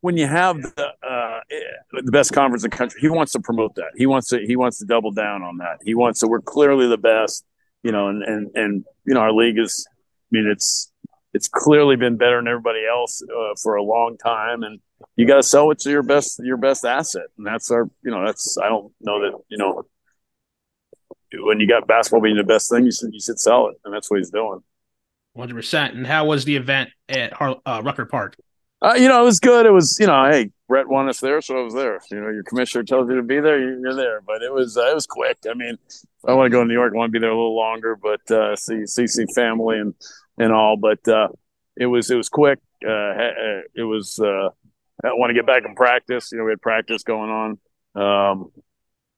when 0.00 0.16
you 0.16 0.26
have 0.26 0.60
the 0.62 0.86
uh, 1.02 1.40
the 1.92 2.12
best 2.12 2.32
conference 2.32 2.64
in 2.64 2.70
the 2.70 2.76
country, 2.76 3.00
he 3.00 3.08
wants 3.08 3.32
to 3.32 3.40
promote 3.40 3.74
that. 3.76 3.90
He 3.96 4.06
wants 4.06 4.28
to 4.28 4.38
he 4.38 4.56
wants 4.56 4.78
to 4.78 4.84
double 4.84 5.10
down 5.10 5.42
on 5.42 5.58
that. 5.58 5.78
He 5.84 5.94
wants 5.94 6.20
to. 6.20 6.28
We're 6.28 6.40
clearly 6.40 6.88
the 6.88 6.98
best, 6.98 7.44
you 7.82 7.92
know, 7.92 8.08
and 8.08 8.22
and 8.22 8.50
and 8.54 8.84
you 9.04 9.14
know 9.14 9.20
our 9.20 9.32
league 9.32 9.58
is. 9.58 9.86
I 9.90 10.30
mean, 10.30 10.46
it's 10.50 10.92
it's 11.32 11.48
clearly 11.48 11.96
been 11.96 12.16
better 12.16 12.36
than 12.36 12.48
everybody 12.48 12.80
else 12.86 13.22
uh, 13.22 13.54
for 13.62 13.76
a 13.76 13.82
long 13.82 14.16
time, 14.18 14.62
and 14.62 14.80
you 15.16 15.26
got 15.26 15.36
to 15.36 15.42
sell 15.42 15.70
it 15.70 15.78
to 15.80 15.90
your 15.90 16.02
best 16.02 16.40
your 16.42 16.56
best 16.56 16.84
asset, 16.84 17.26
and 17.36 17.46
that's 17.46 17.70
our. 17.70 17.88
You 18.02 18.10
know, 18.10 18.24
that's 18.24 18.58
I 18.58 18.68
don't 18.68 18.92
know 19.00 19.20
that 19.20 19.38
you 19.48 19.58
know 19.58 19.84
when 21.32 21.60
you 21.60 21.68
got 21.68 21.86
basketball 21.86 22.20
being 22.20 22.36
the 22.36 22.44
best 22.44 22.70
thing, 22.70 22.84
you 22.84 22.92
should 22.92 23.12
you 23.12 23.20
should 23.20 23.38
sell 23.38 23.68
it, 23.68 23.76
and 23.84 23.94
that's 23.94 24.10
what 24.10 24.18
he's 24.18 24.30
doing. 24.30 24.60
One 25.34 25.48
hundred 25.48 25.56
percent. 25.56 25.94
And 25.94 26.06
how 26.06 26.26
was 26.26 26.44
the 26.44 26.56
event 26.56 26.90
at 27.08 27.32
uh, 27.40 27.82
Rucker 27.84 28.06
Park? 28.06 28.36
Uh, 28.80 28.94
you 28.96 29.08
know, 29.08 29.20
it 29.20 29.24
was 29.24 29.40
good. 29.40 29.66
It 29.66 29.72
was, 29.72 29.96
you 29.98 30.06
know, 30.06 30.30
hey, 30.30 30.50
Brett 30.68 30.88
wanted 30.88 31.10
us 31.10 31.20
there, 31.20 31.40
so 31.40 31.58
I 31.58 31.62
was 31.62 31.74
there. 31.74 32.00
You 32.10 32.20
know, 32.20 32.28
your 32.28 32.44
commissioner 32.44 32.84
tells 32.84 33.08
you 33.08 33.16
to 33.16 33.22
be 33.22 33.40
there, 33.40 33.58
you're 33.58 33.94
there. 33.94 34.20
But 34.20 34.42
it 34.42 34.52
was, 34.52 34.76
uh, 34.76 34.90
it 34.90 34.94
was 34.94 35.06
quick. 35.06 35.38
I 35.50 35.54
mean, 35.54 35.76
I 36.26 36.34
want 36.34 36.46
to 36.46 36.50
go 36.50 36.60
to 36.60 36.66
New 36.66 36.74
York. 36.74 36.92
I 36.94 36.96
want 36.96 37.12
to 37.12 37.18
be 37.18 37.20
there 37.20 37.30
a 37.30 37.34
little 37.34 37.56
longer, 37.56 37.96
but 37.96 38.30
uh, 38.30 38.54
see, 38.54 38.86
see, 38.86 39.06
see 39.06 39.24
family 39.34 39.78
and 39.78 39.94
and 40.38 40.52
all. 40.52 40.76
But 40.76 41.06
uh, 41.08 41.28
it 41.76 41.86
was, 41.86 42.10
it 42.10 42.16
was 42.16 42.28
quick. 42.28 42.60
Uh, 42.86 42.90
uh 42.90 43.60
it 43.74 43.82
was. 43.82 44.20
Uh, 44.20 44.50
I 45.04 45.12
want 45.14 45.30
to 45.30 45.34
get 45.34 45.46
back 45.46 45.64
in 45.64 45.74
practice. 45.74 46.30
You 46.30 46.38
know, 46.38 46.44
we 46.44 46.52
had 46.52 46.62
practice 46.62 47.02
going 47.02 47.30
on. 47.30 47.58
Um, 47.94 48.52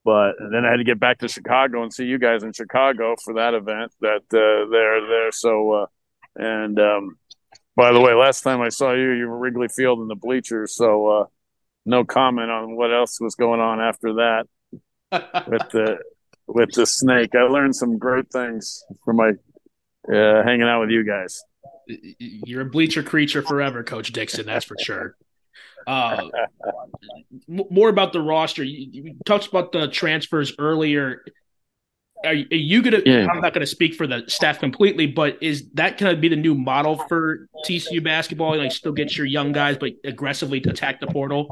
but 0.05 0.33
then 0.39 0.65
I 0.65 0.71
had 0.71 0.79
to 0.79 0.85
get 0.85 0.99
back 0.99 1.19
to 1.19 1.29
Chicago 1.29 1.83
and 1.83 1.93
see 1.93 2.05
you 2.05 2.19
guys 2.19 2.43
in 2.43 2.53
Chicago 2.53 3.17
for 3.23 3.35
that 3.35 3.55
event. 3.55 3.93
That 4.01 4.23
uh, 4.33 4.71
there, 4.71 5.07
there. 5.07 5.33
So, 5.33 5.73
uh, 5.73 5.87
and 6.37 6.79
um, 6.79 7.19
by 7.81 7.93
the 7.93 8.01
way, 8.01 8.13
last 8.13 8.43
time 8.43 8.61
I 8.61 8.69
saw 8.69 8.93
you, 8.93 9.13
you 9.13 9.27
were 9.27 9.39
Wrigley 9.39 9.69
Field 9.69 10.01
in 10.01 10.09
the 10.09 10.15
bleachers. 10.15 10.77
So 10.77 11.07
uh, 11.07 11.25
no 11.87 12.05
comment 12.05 12.51
on 12.51 12.77
what 12.77 12.93
else 12.93 13.19
was 13.19 13.35
going 13.35 13.59
on 13.59 13.81
after 13.81 14.13
that 14.15 14.45
with 15.49 15.63
the 15.71 15.99
with 16.47 16.73
the 16.73 16.85
snake. 16.85 17.31
I 17.35 17.45
learned 17.45 17.75
some 17.75 17.97
great 17.97 18.31
things 18.31 18.85
from 19.03 19.17
my 19.17 19.31
uh, 20.13 20.43
hanging 20.45 20.69
out 20.69 20.81
with 20.81 20.91
you 20.91 21.07
guys. 21.07 21.43
You're 21.87 22.63
a 22.63 22.71
bleacher 22.71 23.03
creature 23.03 23.41
forever, 23.41 23.83
Coach 23.83 24.13
Dixon. 24.13 24.45
That's 24.45 24.67
for 24.67 24.77
sure. 24.79 25.17
Uh, 25.87 26.29
more 27.49 27.89
about 27.89 28.13
the 28.13 28.21
roster. 28.21 28.63
You, 28.63 29.05
you 29.05 29.17
talked 29.25 29.47
about 29.47 29.73
the 29.73 29.89
transfers 29.89 30.53
earlier 30.59 31.25
are, 32.25 32.35
you 32.35 32.83
gonna? 32.83 33.01
Yeah. 33.05 33.27
I'm 33.33 33.41
not 33.41 33.55
gonna 33.55 33.67
speak 33.67 33.95
for 33.95 34.07
the 34.07 34.25
staff 34.27 34.59
completely, 34.59 35.07
but 35.07 35.39
is 35.43 35.69
that 35.75 35.99
gonna 35.99 36.17
be 36.17 36.29
the 36.29 36.37
new 36.37 36.55
model 36.55 36.97
for 37.09 37.49
TCU 37.67 38.03
basketball? 38.03 38.57
Like, 38.57 38.73
still 38.73 38.93
get 38.93 39.17
your 39.17 39.27
young 39.27 39.53
guys, 39.53 39.79
but 39.79 39.93
aggressively 40.05 40.59
attack 40.59 41.01
the 41.01 41.07
portal. 41.07 41.49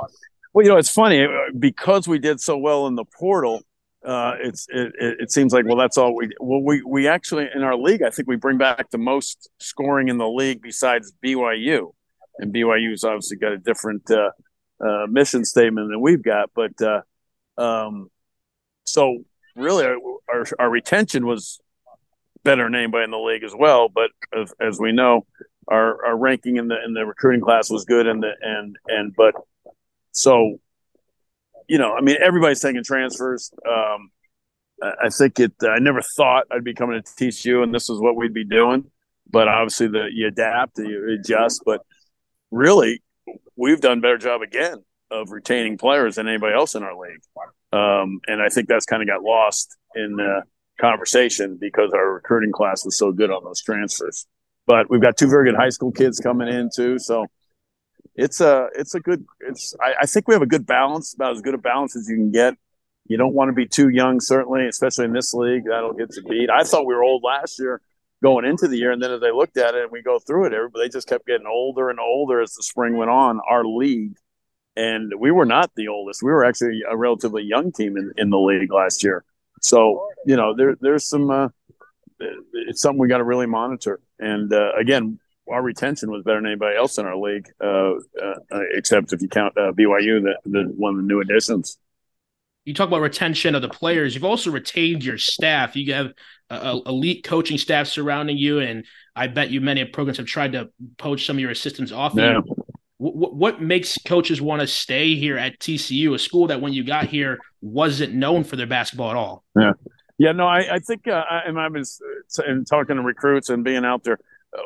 Well, 0.52 0.64
you 0.64 0.70
know, 0.70 0.76
it's 0.76 0.90
funny 0.90 1.26
because 1.58 2.08
we 2.08 2.18
did 2.18 2.40
so 2.40 2.56
well 2.58 2.86
in 2.86 2.94
the 2.94 3.04
portal. 3.04 3.62
Uh, 4.04 4.34
it's 4.40 4.66
it, 4.70 4.92
it 4.98 5.32
seems 5.32 5.52
like 5.52 5.64
well 5.66 5.76
that's 5.76 5.98
all 5.98 6.14
we 6.14 6.30
well 6.40 6.62
we 6.62 6.82
we 6.82 7.08
actually 7.08 7.48
in 7.52 7.62
our 7.62 7.76
league 7.76 8.00
I 8.00 8.10
think 8.10 8.28
we 8.28 8.36
bring 8.36 8.56
back 8.56 8.90
the 8.90 8.98
most 8.98 9.50
scoring 9.58 10.08
in 10.08 10.18
the 10.18 10.28
league 10.28 10.62
besides 10.62 11.12
BYU, 11.24 11.92
and 12.38 12.54
BYU's 12.54 13.04
obviously 13.04 13.38
got 13.38 13.52
a 13.52 13.58
different 13.58 14.08
uh, 14.10 14.30
uh, 14.80 15.06
mission 15.08 15.44
statement 15.44 15.90
than 15.90 16.00
we've 16.00 16.22
got, 16.22 16.50
but 16.54 16.72
uh, 16.80 17.00
um, 17.60 18.08
so 18.84 19.24
really 19.58 19.86
our, 19.86 20.44
our, 20.58 20.70
retention 20.70 21.26
was 21.26 21.60
better 22.44 22.64
than 22.64 22.74
anybody 22.74 23.04
in 23.04 23.10
the 23.10 23.18
league 23.18 23.44
as 23.44 23.54
well. 23.56 23.88
But 23.88 24.10
as, 24.36 24.54
as 24.60 24.78
we 24.78 24.92
know, 24.92 25.26
our, 25.66 26.06
our 26.06 26.16
ranking 26.16 26.56
in 26.56 26.68
the 26.68 26.76
in 26.84 26.94
the 26.94 27.04
recruiting 27.04 27.42
class 27.42 27.70
was 27.70 27.84
good, 27.84 28.06
and 28.06 28.22
the 28.22 28.32
and 28.40 28.76
and 28.86 29.14
but 29.14 29.34
so 30.12 30.58
you 31.68 31.78
know, 31.78 31.94
I 31.94 32.00
mean, 32.00 32.16
everybody's 32.20 32.60
taking 32.60 32.82
transfers. 32.82 33.52
Um, 33.68 34.10
I 34.82 35.10
think 35.10 35.38
it. 35.38 35.52
I 35.62 35.78
never 35.78 36.00
thought 36.00 36.46
I'd 36.50 36.64
be 36.64 36.74
coming 36.74 37.02
to 37.02 37.24
TCU, 37.24 37.62
and 37.62 37.74
this 37.74 37.90
is 37.90 38.00
what 38.00 38.16
we'd 38.16 38.32
be 38.32 38.44
doing. 38.44 38.90
But 39.30 39.48
obviously, 39.48 39.88
the 39.88 40.08
you 40.10 40.28
adapt, 40.28 40.78
you 40.78 41.18
adjust. 41.20 41.62
But 41.66 41.82
really, 42.50 43.02
we've 43.56 43.80
done 43.80 43.98
a 43.98 44.00
better 44.00 44.18
job 44.18 44.40
again 44.40 44.82
of 45.10 45.30
retaining 45.30 45.78
players 45.78 46.16
than 46.16 46.28
anybody 46.28 46.54
else 46.54 46.74
in 46.74 46.82
our 46.82 46.96
league. 46.96 47.20
Um, 47.72 48.20
and 48.26 48.40
I 48.42 48.48
think 48.48 48.68
that's 48.68 48.86
kind 48.86 49.02
of 49.02 49.08
got 49.08 49.22
lost 49.22 49.76
in 49.94 50.16
the 50.16 50.42
conversation 50.80 51.58
because 51.60 51.92
our 51.92 52.14
recruiting 52.14 52.52
class 52.52 52.84
was 52.84 52.96
so 52.96 53.12
good 53.12 53.30
on 53.30 53.44
those 53.44 53.60
transfers. 53.62 54.26
But 54.66 54.90
we've 54.90 55.00
got 55.00 55.16
two 55.16 55.28
very 55.28 55.50
good 55.50 55.58
high 55.58 55.68
school 55.70 55.92
kids 55.92 56.18
coming 56.20 56.48
in 56.48 56.70
too, 56.74 56.98
so 56.98 57.26
it's 58.14 58.40
a 58.40 58.68
it's 58.74 58.94
a 58.94 59.00
good 59.00 59.24
it's 59.40 59.74
I, 59.80 59.94
I 60.02 60.06
think 60.06 60.28
we 60.28 60.34
have 60.34 60.42
a 60.42 60.46
good 60.46 60.66
balance, 60.66 61.14
about 61.14 61.32
as 61.32 61.40
good 61.40 61.54
a 61.54 61.58
balance 61.58 61.96
as 61.96 62.08
you 62.08 62.16
can 62.16 62.30
get. 62.30 62.54
You 63.06 63.16
don't 63.16 63.32
want 63.32 63.48
to 63.48 63.54
be 63.54 63.66
too 63.66 63.88
young, 63.88 64.20
certainly, 64.20 64.66
especially 64.66 65.06
in 65.06 65.12
this 65.12 65.32
league. 65.32 65.64
That'll 65.66 65.94
get 65.94 66.14
you 66.14 66.22
beat. 66.24 66.50
I 66.50 66.64
thought 66.64 66.84
we 66.84 66.94
were 66.94 67.04
old 67.04 67.22
last 67.22 67.58
year 67.58 67.80
going 68.22 68.44
into 68.44 68.68
the 68.68 68.76
year, 68.76 68.92
and 68.92 69.02
then 69.02 69.12
as 69.12 69.20
they 69.20 69.30
looked 69.30 69.56
at 69.56 69.74
it 69.74 69.84
and 69.84 69.92
we 69.92 70.02
go 70.02 70.18
through 70.18 70.46
it, 70.46 70.52
everybody 70.52 70.90
just 70.90 71.08
kept 71.08 71.26
getting 71.26 71.46
older 71.46 71.88
and 71.88 71.98
older 72.00 72.42
as 72.42 72.52
the 72.52 72.62
spring 72.62 72.96
went 72.96 73.10
on. 73.10 73.40
Our 73.48 73.64
league 73.64 74.16
and 74.78 75.12
we 75.18 75.32
were 75.32 75.44
not 75.44 75.72
the 75.74 75.88
oldest. 75.88 76.22
We 76.22 76.30
were 76.30 76.44
actually 76.44 76.82
a 76.88 76.96
relatively 76.96 77.42
young 77.42 77.72
team 77.72 77.96
in, 77.96 78.12
in 78.16 78.30
the 78.30 78.38
league 78.38 78.72
last 78.72 79.02
year. 79.02 79.24
So 79.60 80.08
you 80.24 80.36
know, 80.36 80.54
there 80.54 80.76
there's 80.80 81.08
some 81.08 81.30
uh, 81.30 81.48
it's 82.52 82.80
something 82.80 83.00
we 83.00 83.08
got 83.08 83.18
to 83.18 83.24
really 83.24 83.46
monitor. 83.46 84.00
And 84.20 84.52
uh, 84.52 84.72
again, 84.78 85.18
our 85.50 85.62
retention 85.62 86.10
was 86.12 86.22
better 86.22 86.38
than 86.38 86.46
anybody 86.46 86.76
else 86.76 86.96
in 86.98 87.06
our 87.06 87.16
league, 87.16 87.48
uh, 87.60 87.94
uh 88.22 88.60
except 88.76 89.12
if 89.12 89.20
you 89.20 89.28
count 89.28 89.58
uh, 89.58 89.72
BYU, 89.72 90.22
the, 90.22 90.36
the 90.46 90.72
one 90.76 90.94
of 90.94 91.00
the 91.00 91.06
new 91.06 91.20
additions. 91.20 91.78
You 92.64 92.74
talk 92.74 92.88
about 92.88 93.00
retention 93.00 93.54
of 93.54 93.62
the 93.62 93.68
players. 93.68 94.14
You've 94.14 94.24
also 94.24 94.50
retained 94.50 95.02
your 95.02 95.16
staff. 95.16 95.74
You 95.74 95.92
have 95.94 96.12
elite 96.86 97.24
coaching 97.24 97.58
staff 97.58 97.88
surrounding 97.88 98.36
you, 98.36 98.60
and 98.60 98.84
I 99.16 99.26
bet 99.26 99.50
you 99.50 99.60
many 99.60 99.84
programs 99.86 100.18
have 100.18 100.26
tried 100.26 100.52
to 100.52 100.68
poach 100.98 101.26
some 101.26 101.36
of 101.36 101.40
your 101.40 101.50
assistants 101.50 101.90
off 101.90 102.12
yeah. 102.14 102.40
you 102.46 102.66
what, 102.98 103.34
what 103.34 103.62
makes 103.62 103.96
coaches 104.04 104.40
want 104.40 104.60
to 104.60 104.66
stay 104.66 105.14
here 105.14 105.38
at 105.38 105.58
TCU, 105.58 106.14
a 106.14 106.18
school 106.18 106.48
that 106.48 106.60
when 106.60 106.72
you 106.72 106.84
got 106.84 107.06
here 107.06 107.38
wasn't 107.60 108.14
known 108.14 108.44
for 108.44 108.56
their 108.56 108.66
basketball 108.66 109.10
at 109.10 109.16
all? 109.16 109.44
Yeah, 109.58 109.72
yeah, 110.18 110.32
no, 110.32 110.46
I, 110.46 110.74
I 110.74 110.78
think, 110.80 111.06
uh, 111.06 111.22
and 111.46 111.58
I 111.58 111.68
was 111.68 112.00
in 112.46 112.64
talking 112.64 112.96
to 112.96 113.02
recruits 113.02 113.48
and 113.48 113.64
being 113.64 113.84
out 113.84 114.02
there. 114.04 114.18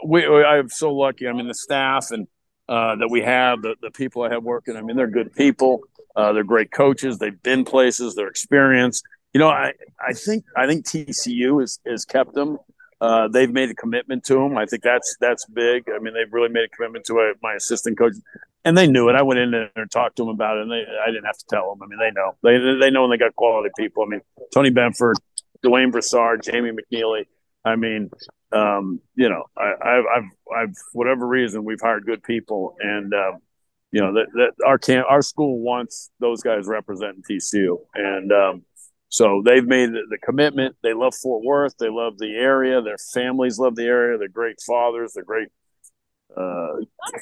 we, 0.05 0.27
I'm 0.27 0.71
so 0.71 0.93
lucky. 0.93 1.29
I 1.29 1.33
mean, 1.33 1.47
the 1.47 1.55
staff 1.55 2.11
and 2.11 2.27
uh, 2.69 2.97
that 2.97 3.09
we 3.11 3.21
have, 3.21 3.61
the, 3.61 3.77
the 3.83 3.91
people 3.91 4.23
I 4.23 4.31
have 4.31 4.43
working. 4.43 4.77
I 4.77 4.81
mean, 4.81 4.97
they're 4.97 5.07
good 5.07 5.33
people. 5.35 5.81
Uh, 6.17 6.33
they're 6.33 6.45
great 6.45 6.71
coaches. 6.73 7.19
They've 7.19 7.43
been 7.43 7.65
places. 7.65 8.15
They're 8.15 8.29
experienced. 8.29 9.05
You 9.35 9.41
know, 9.41 9.49
I, 9.49 9.73
I 10.01 10.13
think 10.13 10.45
I 10.57 10.67
think 10.67 10.87
TCU 10.87 11.61
has 11.61 11.79
has 11.87 12.05
kept 12.05 12.35
them. 12.35 12.59
Uh, 13.03 13.27
they've 13.27 13.51
made 13.51 13.69
a 13.69 13.75
commitment 13.75 14.23
to 14.23 14.39
him. 14.41 14.57
I 14.57 14.65
think 14.65 14.85
that's 14.85 15.17
that's 15.21 15.45
big. 15.47 15.89
I 15.93 15.99
mean, 15.99 16.15
they've 16.15 16.33
really 16.33 16.49
made 16.49 16.67
a 16.67 16.69
commitment 16.69 17.05
to 17.07 17.15
a, 17.15 17.33
my 17.43 17.55
assistant 17.55 17.99
coach, 17.99 18.15
and 18.65 18.79
they 18.79 18.87
knew 18.87 19.09
it. 19.09 19.17
I 19.17 19.23
went 19.23 19.41
in 19.41 19.51
there 19.51 19.71
and 19.75 19.91
talked 19.91 20.19
to 20.19 20.23
them 20.23 20.29
about 20.29 20.59
it, 20.59 20.63
and 20.63 20.71
they, 20.71 20.85
I 21.05 21.07
didn't 21.07 21.25
have 21.25 21.37
to 21.37 21.45
tell 21.51 21.75
them. 21.75 21.83
I 21.83 21.87
mean, 21.89 21.99
they 21.99 22.13
know. 22.13 22.37
They 22.45 22.79
they 22.79 22.93
know 22.93 23.03
when 23.03 23.11
they 23.11 23.17
got 23.17 23.35
quality 23.35 23.71
people. 23.77 24.05
I 24.05 24.07
mean, 24.07 24.21
Tony 24.55 24.71
Benford, 24.71 25.15
Duane 25.65 25.91
Broussard, 25.91 26.45
Jamie 26.45 26.71
McNeilly. 26.71 27.25
I 27.65 27.75
mean, 27.75 28.09
um, 28.53 29.01
you 29.17 29.29
know, 29.29 29.47
I, 29.57 29.73
I've, 29.83 30.05
I've, 30.17 30.31
I've, 30.57 30.75
whatever 30.93 31.27
reason, 31.27 31.65
we've 31.65 31.81
hired 31.81 32.07
good 32.07 32.23
people, 32.23 32.77
and 32.79 33.13
um, 33.13 33.39
you 33.91 34.01
know 34.01 34.15
that, 34.15 34.27
that 34.35 34.65
our 34.65 34.79
camp, 34.79 35.09
our 35.11 35.23
school 35.23 35.59
wants 35.59 36.13
those 36.21 36.41
guys 36.41 36.67
representing 36.69 37.25
TCU, 37.29 37.79
and 37.97 38.31
um, 38.31 38.63
so 39.13 39.43
they've 39.45 39.67
made 39.67 39.91
the, 39.91 40.03
the, 40.09 40.17
commitment. 40.17 40.77
They 40.83 40.95
love 40.95 41.15
Fort 41.15 41.45
Worth. 41.45 41.75
They 41.79 41.91
love 41.91 42.17
the 42.17 42.35
area. 42.35 42.81
Their 42.81 42.97
families 43.13 43.59
love 43.59 43.77
the 43.77 43.85
area. 43.85 44.17
They're 44.17 44.29
great 44.29 44.57
fathers. 44.67 45.13
They're 45.13 45.23
great 45.23 45.49
uh, 46.35 46.77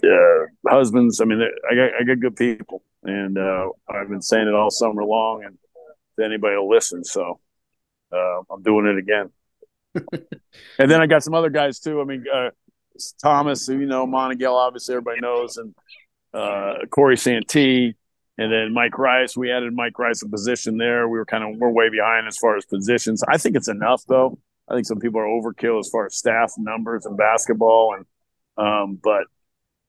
uh, 0.04 0.46
husbands. 0.68 1.20
I 1.20 1.24
mean, 1.24 1.42
I 1.42 1.74
got 1.74 1.90
I 2.00 2.04
got 2.04 2.20
good 2.20 2.36
people, 2.36 2.84
and 3.02 3.36
uh, 3.36 3.70
I've 3.88 4.08
been 4.08 4.22
saying 4.22 4.46
it 4.46 4.54
all 4.54 4.70
summer 4.70 5.04
long, 5.04 5.44
and 5.44 5.58
anybody 6.24 6.56
will 6.56 6.70
listen. 6.70 7.02
So 7.02 7.40
uh, 8.12 8.40
I'm 8.50 8.62
doing 8.62 8.86
it 8.86 8.98
again 8.98 9.30
and 10.78 10.90
then 10.90 11.00
I 11.00 11.06
got 11.06 11.22
some 11.22 11.34
other 11.34 11.50
guys 11.50 11.80
too. 11.80 12.00
I 12.00 12.04
mean, 12.04 12.24
uh, 12.32 12.50
Thomas, 13.22 13.68
you 13.68 13.86
know, 13.86 14.06
Montigal, 14.06 14.54
obviously 14.54 14.94
everybody 14.94 15.20
knows, 15.20 15.56
and 15.56 15.74
uh, 16.32 16.86
Corey 16.90 17.16
Santee, 17.16 17.94
and 18.40 18.50
then 18.50 18.72
Mike 18.72 18.96
Rice. 18.98 19.36
We 19.36 19.52
added 19.52 19.74
Mike 19.74 19.98
Rice 19.98 20.22
a 20.22 20.28
position 20.28 20.78
there. 20.78 21.06
We 21.06 21.18
were 21.18 21.26
kind 21.26 21.44
of 21.44 21.60
we're 21.60 21.68
way 21.68 21.90
behind 21.90 22.26
as 22.26 22.38
far 22.38 22.56
as 22.56 22.64
positions. 22.64 23.22
I 23.28 23.36
think 23.36 23.54
it's 23.54 23.68
enough 23.68 24.02
though. 24.08 24.38
I 24.66 24.74
think 24.74 24.86
some 24.86 24.98
people 24.98 25.20
are 25.20 25.26
overkill 25.26 25.78
as 25.78 25.90
far 25.90 26.06
as 26.06 26.16
staff 26.16 26.52
numbers 26.56 27.04
and 27.04 27.18
basketball, 27.18 27.94
and 27.94 28.06
um, 28.56 28.98
but 29.02 29.24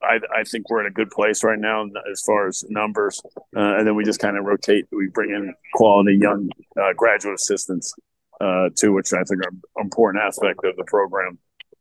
I, 0.04 0.20
I, 0.36 0.44
think 0.44 0.70
we're 0.70 0.82
in 0.82 0.88
a 0.88 0.92
good 0.92 1.12
place 1.12 1.44
right 1.44 1.60
now 1.60 1.86
as 2.12 2.22
far 2.26 2.48
as 2.48 2.66
numbers. 2.68 3.22
Uh, 3.56 3.78
and 3.78 3.88
then 3.88 3.96
we 3.96 4.04
just 4.04 4.20
kind 4.20 4.38
of 4.38 4.44
rotate. 4.44 4.86
We 4.92 5.08
bring 5.08 5.30
in 5.30 5.54
quality 5.74 6.18
young 6.20 6.50
uh, 6.82 6.94
graduate 6.94 7.36
assistants 7.36 7.94
uh, 8.42 8.70
too, 8.78 8.92
which 8.92 9.14
I 9.14 9.24
think 9.24 9.46
are 9.46 9.50
an 9.50 9.62
important 9.78 10.24
aspect 10.24 10.60
of 10.66 10.76
the 10.76 10.86
program. 10.86 11.38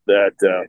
That 0.07 0.67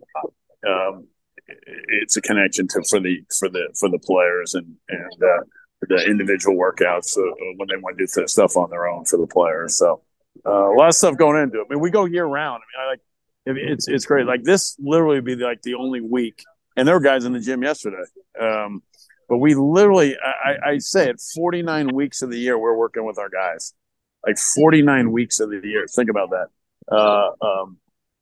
uh, 0.66 0.70
um, 0.70 1.08
it's 1.48 2.18
a 2.18 2.22
connection 2.22 2.68
to 2.70 2.84
for 2.90 3.00
the 3.00 3.24
for 3.38 3.50
the 3.50 3.70
for 3.80 3.90
the 3.90 4.00
players 4.00 4.56
and 4.56 4.76
and 4.90 5.24
uh, 5.24 5.44
the 5.90 6.06
individual 6.06 6.56
workouts 6.56 7.18
uh, 7.18 7.22
when 7.58 7.68
they 7.68 7.76
want 7.78 7.98
to 7.98 8.06
do 8.06 8.28
stuff 8.28 8.56
on 8.58 8.70
their 8.70 8.88
own 8.88 9.06
for 9.06 9.18
the 9.18 9.28
players. 9.28 9.78
So 9.78 10.02
uh, 10.46 10.72
a 10.72 10.76
lot 10.76 10.90
of 10.90 10.96
stuff 10.96 11.18
going 11.18 11.42
into 11.42 11.60
it. 11.60 11.68
I 11.70 11.74
mean, 11.74 11.80
we 11.80 11.90
go 11.90 12.06
year 12.06 12.26
round. 12.26 12.62
I 12.64 12.82
mean, 12.82 12.88
I 12.88 12.90
like 12.92 13.02
it's 13.46 13.88
it's 13.88 14.06
great. 14.06 14.28
Like 14.28 14.44
this, 14.44 14.76
literally, 14.80 15.20
be 15.22 15.36
like 15.36 15.62
the 15.64 15.76
only 15.76 16.02
week. 16.02 16.44
And 16.78 16.88
there 16.88 16.96
were 16.96 17.02
guys 17.02 17.26
in 17.26 17.34
the 17.34 17.40
gym 17.40 17.64
yesterday. 17.64 18.04
Um, 18.40 18.84
but 19.28 19.38
we 19.38 19.56
literally, 19.56 20.16
I, 20.18 20.72
I 20.72 20.78
say 20.78 21.10
it, 21.10 21.22
49 21.36 21.94
weeks 21.94 22.22
of 22.22 22.30
the 22.30 22.38
year, 22.38 22.58
we're 22.58 22.78
working 22.78 23.06
with 23.06 23.18
our 23.18 23.30
guys 23.30 23.74
like 24.26 24.38
49 24.38 25.12
weeks 25.12 25.40
of 25.40 25.50
the 25.50 25.62
year. 25.64 25.86
Think 25.88 26.10
about 26.10 26.30
that. 26.32 26.48
Uh, 26.92 27.32
um, 27.42 27.78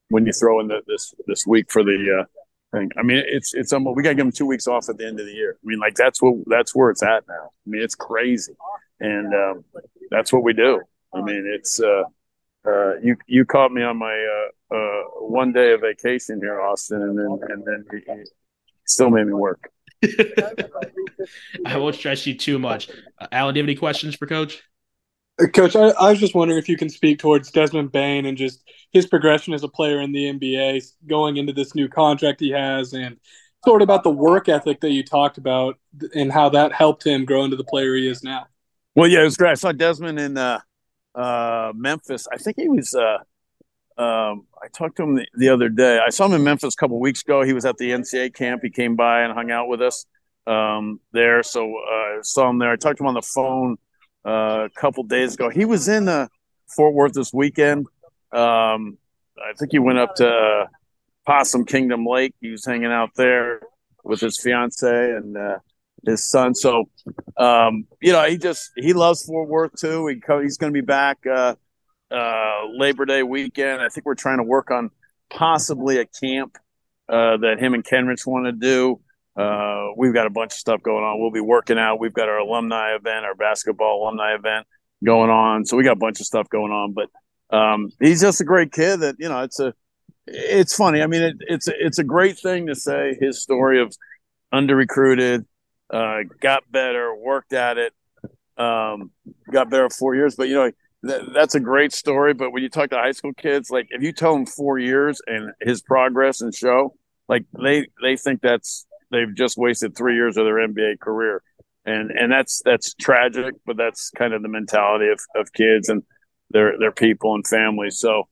when 0.09 0.25
you 0.25 0.33
throw 0.33 0.59
in 0.59 0.67
the, 0.67 0.81
this 0.87 1.13
this 1.27 1.45
week 1.45 1.71
for 1.71 1.83
the 1.83 2.21
uh, 2.21 2.25
thing, 2.71 2.89
I 2.97 3.03
mean, 3.03 3.23
it's 3.25 3.53
it's 3.53 3.73
almost 3.73 3.95
we 3.95 4.03
got 4.03 4.09
to 4.09 4.15
give 4.15 4.25
them 4.25 4.31
two 4.31 4.45
weeks 4.45 4.67
off 4.67 4.89
at 4.89 4.97
the 4.97 5.05
end 5.05 5.19
of 5.19 5.25
the 5.25 5.33
year. 5.33 5.57
I 5.63 5.65
mean, 5.67 5.79
like 5.79 5.95
that's 5.95 6.21
what 6.21 6.35
that's 6.47 6.75
where 6.75 6.89
it's 6.89 7.03
at 7.03 7.27
now. 7.27 7.51
I 7.65 7.69
mean, 7.69 7.81
it's 7.81 7.95
crazy, 7.95 8.55
and 8.99 9.33
um, 9.33 9.63
that's 10.11 10.31
what 10.31 10.43
we 10.43 10.53
do. 10.53 10.81
I 11.13 11.21
mean, 11.21 11.51
it's 11.53 11.79
uh, 11.79 12.03
uh, 12.67 12.95
you 13.01 13.15
you 13.27 13.45
caught 13.45 13.71
me 13.71 13.83
on 13.83 13.97
my 13.97 14.13
uh, 14.13 14.75
uh, 14.75 15.03
one 15.19 15.51
day 15.51 15.73
of 15.73 15.81
vacation 15.81 16.39
here, 16.41 16.61
Austin, 16.61 17.01
and 17.01 17.17
then 17.17 17.39
and 17.49 17.63
then 17.65 18.23
still 18.85 19.09
made 19.09 19.25
me 19.25 19.33
work. 19.33 19.71
I 21.65 21.77
won't 21.77 21.95
stress 21.95 22.25
you 22.25 22.37
too 22.37 22.59
much. 22.59 22.89
Uh, 23.19 23.27
Alan, 23.31 23.53
do 23.53 23.59
you 23.59 23.63
have 23.63 23.69
any 23.69 23.75
questions 23.75 24.15
for 24.15 24.27
Coach? 24.27 24.61
Coach, 25.47 25.75
I, 25.75 25.89
I, 25.89 26.09
was 26.09 26.19
just 26.19 26.35
wondering 26.35 26.59
if 26.59 26.67
you 26.67 26.77
can 26.77 26.89
speak 26.89 27.19
towards 27.19 27.51
Desmond 27.51 27.91
Bane 27.91 28.25
and 28.25 28.37
just 28.37 28.63
his 28.91 29.05
progression 29.05 29.53
as 29.53 29.63
a 29.63 29.67
player 29.67 30.01
in 30.01 30.11
the 30.11 30.25
NBA, 30.25 30.91
going 31.07 31.37
into 31.37 31.53
this 31.53 31.73
new 31.75 31.87
contract 31.87 32.39
he 32.39 32.49
has, 32.49 32.93
and 32.93 33.17
sort 33.65 33.81
of 33.81 33.85
about 33.85 34.03
the 34.03 34.09
work 34.09 34.49
ethic 34.49 34.81
that 34.81 34.91
you 34.91 35.03
talked 35.03 35.37
about 35.37 35.77
and 36.13 36.31
how 36.31 36.49
that 36.49 36.73
helped 36.73 37.05
him 37.05 37.25
grow 37.25 37.43
into 37.43 37.55
the 37.55 37.63
player 37.63 37.95
he 37.95 38.07
is 38.07 38.23
now. 38.23 38.47
Well, 38.95 39.09
yeah, 39.09 39.21
it 39.21 39.25
was 39.25 39.37
great. 39.37 39.51
I 39.51 39.55
saw 39.55 39.71
Desmond 39.71 40.19
in 40.19 40.37
uh, 40.37 40.59
uh, 41.15 41.71
Memphis. 41.75 42.27
I 42.31 42.37
think 42.37 42.57
he 42.57 42.67
was. 42.67 42.93
Uh, 42.93 43.19
um, 44.01 44.47
I 44.61 44.67
talked 44.73 44.97
to 44.97 45.03
him 45.03 45.15
the, 45.15 45.27
the, 45.37 45.49
other 45.49 45.69
day. 45.69 45.99
I 46.05 46.09
saw 46.09 46.25
him 46.25 46.33
in 46.33 46.43
Memphis 46.43 46.73
a 46.73 46.77
couple 46.77 46.99
weeks 46.99 47.21
ago. 47.21 47.43
He 47.43 47.53
was 47.53 47.65
at 47.65 47.77
the 47.77 47.91
NCAA 47.91 48.33
camp. 48.33 48.61
He 48.63 48.69
came 48.69 48.95
by 48.95 49.21
and 49.21 49.33
hung 49.33 49.51
out 49.51 49.67
with 49.67 49.81
us 49.81 50.05
um, 50.47 51.01
there. 51.11 51.43
So 51.43 51.65
uh, 51.65 51.91
I 51.91 52.19
saw 52.23 52.49
him 52.49 52.59
there. 52.59 52.71
I 52.71 52.75
talked 52.77 52.97
to 52.97 53.03
him 53.03 53.07
on 53.07 53.13
the 53.13 53.21
phone 53.21 53.77
a 54.25 54.69
couple 54.75 55.03
days 55.03 55.35
ago. 55.35 55.49
He 55.49 55.65
was 55.65 55.87
in 55.87 56.07
uh, 56.07 56.27
Fort 56.75 56.93
Worth 56.93 57.13
this 57.13 57.33
weekend. 57.33 57.87
Um, 58.31 58.97
I 59.37 59.53
think 59.57 59.71
he 59.71 59.79
went 59.79 59.99
up 59.99 60.15
to 60.15 60.67
Possum 61.25 61.65
Kingdom 61.65 62.05
Lake. 62.05 62.33
He 62.41 62.51
was 62.51 62.65
hanging 62.65 62.91
out 62.91 63.11
there 63.15 63.61
with 64.03 64.19
his 64.19 64.39
fiance 64.39 64.87
and 64.87 65.37
uh, 65.37 65.59
his 66.05 66.27
son. 66.27 66.55
So, 66.55 66.89
um, 67.37 67.85
you 68.01 68.11
know, 68.11 68.23
he 68.25 68.37
just 68.37 68.71
he 68.75 68.93
loves 68.93 69.25
Fort 69.25 69.47
Worth 69.47 69.73
too. 69.79 70.07
He 70.07 70.19
co- 70.19 70.41
he's 70.41 70.57
going 70.57 70.73
to 70.73 70.77
be 70.77 70.85
back 70.85 71.19
uh, 71.25 71.55
uh, 72.11 72.67
Labor 72.73 73.05
Day 73.05 73.23
weekend. 73.23 73.81
I 73.81 73.89
think 73.89 74.05
we're 74.05 74.15
trying 74.15 74.37
to 74.37 74.43
work 74.43 74.71
on 74.71 74.91
possibly 75.29 75.97
a 75.97 76.05
camp 76.05 76.57
uh, 77.07 77.37
that 77.37 77.57
him 77.59 77.73
and 77.73 77.83
Kenrich 77.83 78.25
want 78.25 78.45
to 78.45 78.51
do. 78.51 78.99
Uh, 79.39 79.93
we've 79.95 80.13
got 80.13 80.27
a 80.27 80.29
bunch 80.29 80.51
of 80.51 80.57
stuff 80.57 80.81
going 80.83 81.03
on. 81.03 81.21
We'll 81.21 81.31
be 81.31 81.39
working 81.39 81.79
out. 81.79 81.97
We've 81.97 82.13
got 82.13 82.27
our 82.27 82.39
alumni 82.39 82.93
event, 82.95 83.23
our 83.25 83.35
basketball 83.35 84.03
alumni 84.03 84.35
event 84.35 84.67
going 85.03 85.29
on. 85.29 85.65
So 85.65 85.77
we 85.77 85.83
got 85.83 85.93
a 85.93 85.99
bunch 85.99 86.19
of 86.19 86.25
stuff 86.25 86.49
going 86.49 86.73
on. 86.73 86.93
But 86.93 87.55
um, 87.55 87.89
he's 88.01 88.19
just 88.19 88.41
a 88.41 88.43
great 88.43 88.73
kid. 88.73 88.99
That 88.99 89.15
you 89.17 89.29
know, 89.29 89.43
it's 89.43 89.61
a, 89.61 89.73
it's 90.27 90.75
funny. 90.75 91.01
I 91.01 91.07
mean, 91.07 91.21
it, 91.21 91.35
it's 91.39 91.69
a, 91.69 91.73
it's 91.79 91.99
a 91.99 92.03
great 92.03 92.37
thing 92.37 92.67
to 92.67 92.75
say 92.75 93.15
his 93.17 93.41
story 93.41 93.81
of 93.81 93.95
under 94.51 94.75
recruited, 94.75 95.45
uh, 95.89 96.17
got 96.41 96.69
better, 96.69 97.15
worked 97.15 97.53
at 97.53 97.77
it, 97.77 97.93
um, 98.57 99.11
got 99.49 99.69
better 99.69 99.89
four 99.89 100.15
years. 100.15 100.35
But 100.35 100.49
you 100.49 100.55
know, 100.55 100.71
that's 101.33 101.55
a 101.55 101.61
great 101.61 101.93
story. 101.93 102.33
But 102.33 102.51
when 102.51 102.61
you 102.61 102.67
talk 102.67 102.89
to 102.89 102.97
high 102.97 103.13
school 103.13 103.33
kids, 103.33 103.69
like 103.69 103.87
if 103.91 104.03
you 104.03 104.11
tell 104.11 104.33
them 104.33 104.45
four 104.45 104.77
years 104.79 105.21
and 105.25 105.53
his 105.61 105.81
progress 105.81 106.41
and 106.41 106.53
show, 106.53 106.97
like 107.29 107.45
they 107.63 107.87
they 108.03 108.17
think 108.17 108.41
that's 108.41 108.85
they've 109.11 109.33
just 109.33 109.57
wasted 109.57 109.95
three 109.95 110.15
years 110.15 110.37
of 110.37 110.45
their 110.45 110.67
NBA 110.67 110.99
career, 110.99 111.41
and 111.85 112.11
and 112.11 112.31
that's 112.31 112.61
that's 112.63 112.93
tragic. 112.95 113.55
But 113.65 113.77
that's 113.77 114.11
kind 114.11 114.33
of 114.33 114.41
the 114.41 114.49
mentality 114.49 115.09
of, 115.09 115.19
of 115.35 115.51
kids 115.53 115.89
and 115.89 116.03
their 116.51 116.77
their 116.77 116.91
people 116.91 117.35
and 117.35 117.45
families. 117.45 117.99
So 117.99 118.27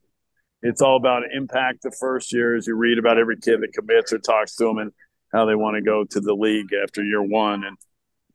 it's 0.62 0.82
all 0.82 0.98
about 0.98 1.24
impact 1.34 1.84
the 1.84 1.92
first 1.92 2.34
year 2.34 2.56
as 2.56 2.68
you 2.68 2.76
read 2.76 2.98
about 2.98 3.18
every 3.18 3.38
kid 3.38 3.62
that 3.62 3.74
commits 3.74 4.12
or 4.12 4.20
talks 4.20 4.56
to 4.56 4.66
them 4.66 4.78
and 4.80 4.92
how 5.32 5.46
they 5.46 5.56
want 5.56 5.76
to 5.76 5.82
go 5.82 6.04
to 6.04 6.20
the 6.20 6.34
league 6.34 6.70
after 6.84 7.04
year 7.04 7.22
one 7.22 7.63
and 7.63 7.78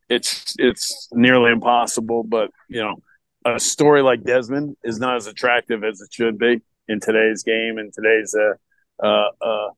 it's 0.08 0.54
it's 0.58 1.08
nearly 1.12 1.50
impossible 1.50 2.22
but 2.22 2.50
you 2.68 2.80
know 2.80 2.96
a 3.44 3.58
story 3.58 4.02
like 4.02 4.22
desmond 4.22 4.76
is 4.84 4.98
not 4.98 5.16
as 5.16 5.26
attractive 5.26 5.82
as 5.84 6.00
it 6.00 6.12
should 6.12 6.38
be 6.38 6.60
in 6.88 7.00
today's 7.00 7.42
game 7.42 7.78
and 7.78 7.92
today's 7.92 8.34
uh, 8.34 9.04
uh, 9.04 9.30
uh, 9.42 9.68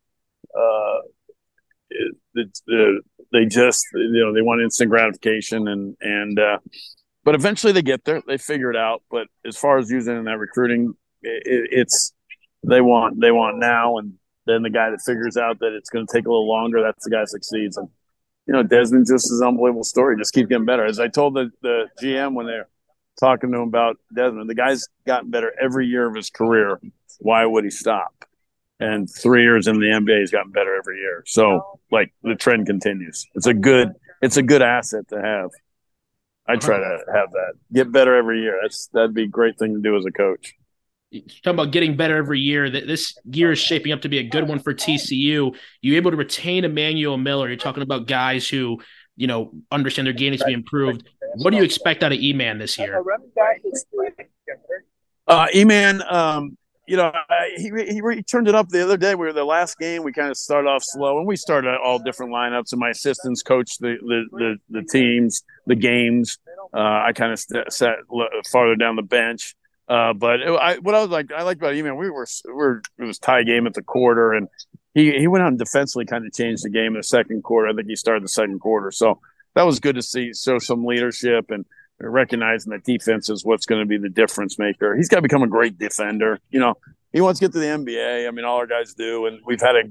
they 3.32 3.44
just 3.46 3.84
you 3.94 4.24
know 4.24 4.32
they 4.32 4.42
want 4.42 4.62
instant 4.62 4.90
gratification 4.90 5.68
and 5.68 5.96
and 6.00 6.38
uh, 6.38 6.58
but 7.24 7.34
eventually 7.34 7.72
they 7.72 7.82
get 7.82 8.04
there 8.04 8.22
they 8.26 8.38
figure 8.38 8.70
it 8.70 8.76
out. 8.76 9.02
But 9.10 9.26
as 9.46 9.56
far 9.56 9.78
as 9.78 9.90
using 9.90 10.24
that 10.24 10.38
recruiting 10.38 10.94
it, 11.22 11.68
it's 11.70 12.12
they 12.62 12.80
want 12.80 13.20
they 13.20 13.30
want 13.30 13.58
now. 13.58 13.98
And 13.98 14.14
then 14.46 14.62
the 14.62 14.70
guy 14.70 14.90
that 14.90 15.00
figures 15.04 15.36
out 15.36 15.58
that 15.60 15.72
it's 15.72 15.90
going 15.90 16.06
to 16.06 16.12
take 16.12 16.26
a 16.26 16.30
little 16.30 16.48
longer 16.48 16.82
that's 16.82 17.04
the 17.04 17.10
guy 17.10 17.20
that 17.20 17.30
succeeds. 17.30 17.76
And 17.76 17.88
you 18.46 18.54
know 18.54 18.62
Desmond 18.62 19.06
just 19.06 19.30
is 19.30 19.40
an 19.40 19.48
unbelievable 19.48 19.84
story. 19.84 20.16
Just 20.16 20.34
keeps 20.34 20.48
getting 20.48 20.66
better. 20.66 20.84
As 20.84 21.00
I 21.00 21.08
told 21.08 21.34
the 21.34 21.50
the 21.62 21.88
GM 22.00 22.34
when 22.34 22.46
they're 22.46 22.68
talking 23.18 23.52
to 23.52 23.58
him 23.58 23.68
about 23.68 23.96
Desmond 24.14 24.48
the 24.48 24.54
guy's 24.54 24.86
gotten 25.06 25.30
better 25.30 25.52
every 25.60 25.86
year 25.86 26.06
of 26.06 26.14
his 26.14 26.30
career. 26.30 26.80
Why 27.20 27.44
would 27.46 27.64
he 27.64 27.70
stop 27.70 28.24
and 28.80 29.08
three 29.08 29.42
years 29.42 29.66
in 29.66 29.78
the 29.78 29.86
NBA, 29.86 30.20
he's 30.20 30.30
gotten 30.30 30.52
better 30.52 30.76
every 30.76 30.98
year. 30.98 31.22
So 31.26 31.80
like 31.90 32.12
the 32.22 32.34
trend 32.34 32.66
continues. 32.66 33.26
It's 33.34 33.46
a 33.46 33.54
good 33.54 33.92
it's 34.20 34.36
a 34.36 34.42
good 34.42 34.62
asset 34.62 35.08
to 35.08 35.20
have. 35.20 35.50
I 36.46 36.56
try 36.56 36.78
to 36.78 36.98
have 37.14 37.30
that. 37.32 37.54
Get 37.72 37.90
better 37.90 38.14
every 38.16 38.40
year. 38.40 38.58
That's 38.62 38.88
that'd 38.92 39.14
be 39.14 39.24
a 39.24 39.28
great 39.28 39.58
thing 39.58 39.74
to 39.74 39.80
do 39.80 39.96
as 39.96 40.04
a 40.04 40.10
coach. 40.10 40.54
talking 41.12 41.38
about 41.44 41.72
getting 41.72 41.96
better 41.96 42.16
every 42.16 42.40
year. 42.40 42.68
That 42.68 42.86
this 42.86 43.16
year 43.24 43.52
is 43.52 43.58
shaping 43.58 43.92
up 43.92 44.02
to 44.02 44.08
be 44.08 44.18
a 44.18 44.28
good 44.28 44.46
one 44.46 44.58
for 44.58 44.74
TCU. 44.74 45.56
You 45.80 45.96
able 45.96 46.10
to 46.10 46.16
retain 46.16 46.64
Emmanuel 46.64 47.16
Miller? 47.16 47.48
You're 47.48 47.56
talking 47.56 47.82
about 47.82 48.06
guys 48.06 48.48
who 48.48 48.80
you 49.16 49.26
know 49.26 49.52
understand 49.70 50.06
their 50.06 50.12
game 50.12 50.32
needs 50.32 50.42
to 50.42 50.48
be 50.48 50.52
improved. 50.52 51.08
What 51.36 51.50
do 51.50 51.56
you 51.56 51.64
expect 51.64 52.02
out 52.02 52.12
of 52.12 52.18
E-Man 52.18 52.58
this 52.58 52.78
year? 52.78 53.02
Uh, 55.26 55.46
E-Man, 55.54 56.02
um, 56.08 56.56
you 56.86 56.96
know, 56.96 57.12
he, 57.56 57.70
he, 57.70 58.00
he 58.14 58.22
turned 58.22 58.48
it 58.48 58.54
up 58.54 58.68
the 58.68 58.82
other 58.82 58.96
day. 58.96 59.14
We 59.14 59.26
were 59.26 59.32
the 59.32 59.44
last 59.44 59.78
game. 59.78 60.02
We 60.02 60.12
kind 60.12 60.30
of 60.30 60.36
started 60.36 60.68
off 60.68 60.82
slow, 60.84 61.18
and 61.18 61.26
we 61.26 61.36
started 61.36 61.76
all 61.82 61.98
different 61.98 62.32
lineups. 62.32 62.72
And 62.72 62.80
my 62.80 62.90
assistants 62.90 63.42
coached 63.42 63.80
the 63.80 63.96
the 64.00 64.24
the, 64.70 64.80
the 64.80 64.86
teams, 64.86 65.42
the 65.66 65.76
games. 65.76 66.38
Uh, 66.72 67.02
I 67.06 67.12
kind 67.14 67.32
of 67.32 67.38
st- 67.38 67.72
sat 67.72 67.96
farther 68.50 68.76
down 68.76 68.96
the 68.96 69.02
bench. 69.02 69.54
Uh, 69.88 70.12
but 70.14 70.40
it, 70.40 70.48
I, 70.48 70.78
what 70.78 70.94
I 70.94 71.00
was 71.00 71.10
like, 71.10 71.30
I 71.30 71.42
liked 71.42 71.60
about 71.60 71.74
E-Man, 71.74 71.96
we 71.96 72.08
were, 72.08 72.26
we 72.46 72.52
were, 72.52 72.82
it 72.98 73.04
was 73.04 73.18
tie 73.18 73.42
game 73.42 73.66
at 73.66 73.74
the 73.74 73.82
quarter, 73.82 74.32
and 74.32 74.48
he 74.94 75.12
he 75.18 75.26
went 75.26 75.42
out 75.44 75.48
and 75.48 75.58
defensively 75.58 76.06
kind 76.06 76.24
of 76.24 76.32
changed 76.32 76.64
the 76.64 76.70
game 76.70 76.88
in 76.88 76.94
the 76.94 77.02
second 77.02 77.42
quarter. 77.42 77.68
I 77.68 77.74
think 77.74 77.88
he 77.88 77.96
started 77.96 78.24
the 78.24 78.28
second 78.28 78.60
quarter, 78.60 78.90
so 78.90 79.20
that 79.54 79.64
was 79.64 79.80
good 79.80 79.96
to 79.96 80.02
see. 80.02 80.32
Show 80.32 80.58
some 80.58 80.84
leadership 80.86 81.50
and 81.50 81.66
recognizing 82.10 82.70
that 82.70 82.84
defense 82.84 83.28
is 83.30 83.44
what's 83.44 83.66
going 83.66 83.80
to 83.80 83.86
be 83.86 83.98
the 83.98 84.08
difference 84.08 84.58
maker. 84.58 84.96
He's 84.96 85.08
got 85.08 85.16
to 85.16 85.22
become 85.22 85.42
a 85.42 85.48
great 85.48 85.78
defender. 85.78 86.38
You 86.50 86.60
know, 86.60 86.74
he 87.12 87.20
wants 87.20 87.40
to 87.40 87.46
get 87.46 87.52
to 87.52 87.58
the 87.58 87.66
NBA. 87.66 88.26
I 88.26 88.30
mean, 88.30 88.44
all 88.44 88.56
our 88.56 88.66
guys 88.66 88.94
do, 88.94 89.26
and 89.26 89.40
we've 89.46 89.60
had 89.60 89.76
a 89.76 89.82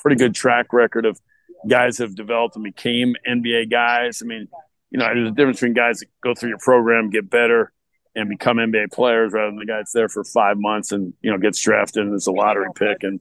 pretty 0.00 0.16
good 0.16 0.34
track 0.34 0.72
record 0.72 1.06
of 1.06 1.20
guys 1.66 1.98
have 1.98 2.14
developed 2.14 2.56
and 2.56 2.64
became 2.64 3.14
NBA 3.26 3.70
guys. 3.70 4.22
I 4.22 4.26
mean, 4.26 4.48
you 4.90 4.98
know, 4.98 5.06
there's 5.06 5.28
a 5.28 5.32
difference 5.32 5.58
between 5.58 5.74
guys 5.74 6.00
that 6.00 6.08
go 6.22 6.34
through 6.34 6.50
your 6.50 6.58
program, 6.58 7.10
get 7.10 7.28
better, 7.28 7.72
and 8.14 8.28
become 8.28 8.56
NBA 8.56 8.92
players 8.92 9.32
rather 9.32 9.48
than 9.48 9.58
the 9.58 9.66
guy 9.66 9.76
that's 9.76 9.92
there 9.92 10.08
for 10.08 10.24
five 10.24 10.56
months 10.58 10.92
and 10.92 11.14
you 11.20 11.30
know 11.30 11.38
gets 11.38 11.60
drafted 11.60 12.06
and 12.06 12.20
a 12.26 12.30
lottery 12.30 12.68
pick. 12.74 13.02
And 13.02 13.20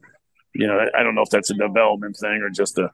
you 0.53 0.65
know, 0.67 0.87
I 0.97 1.03
don't 1.03 1.15
know 1.15 1.21
if 1.21 1.29
that's 1.29 1.51
a 1.51 1.53
development 1.53 2.17
thing 2.17 2.41
or 2.41 2.49
just 2.49 2.77
a 2.77 2.91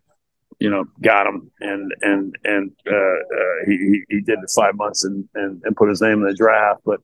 you 0.59 0.69
know, 0.69 0.85
got 1.01 1.27
him 1.27 1.51
and 1.59 1.91
and 2.01 2.35
and 2.43 2.71
uh, 2.87 2.95
uh, 2.95 3.65
he 3.65 4.03
he 4.09 4.21
did 4.21 4.39
the 4.41 4.51
five 4.55 4.75
months 4.75 5.03
and, 5.03 5.27
and 5.35 5.61
and 5.63 5.75
put 5.75 5.89
his 5.89 6.01
name 6.01 6.19
in 6.19 6.27
the 6.27 6.33
draft. 6.33 6.81
But 6.85 7.01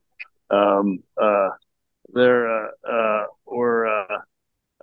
um, 0.49 0.99
uh, 1.21 1.49
there 2.13 2.47
uh, 2.47 2.69
uh, 2.87 3.25
we're 3.45 3.87
uh, 3.87 4.17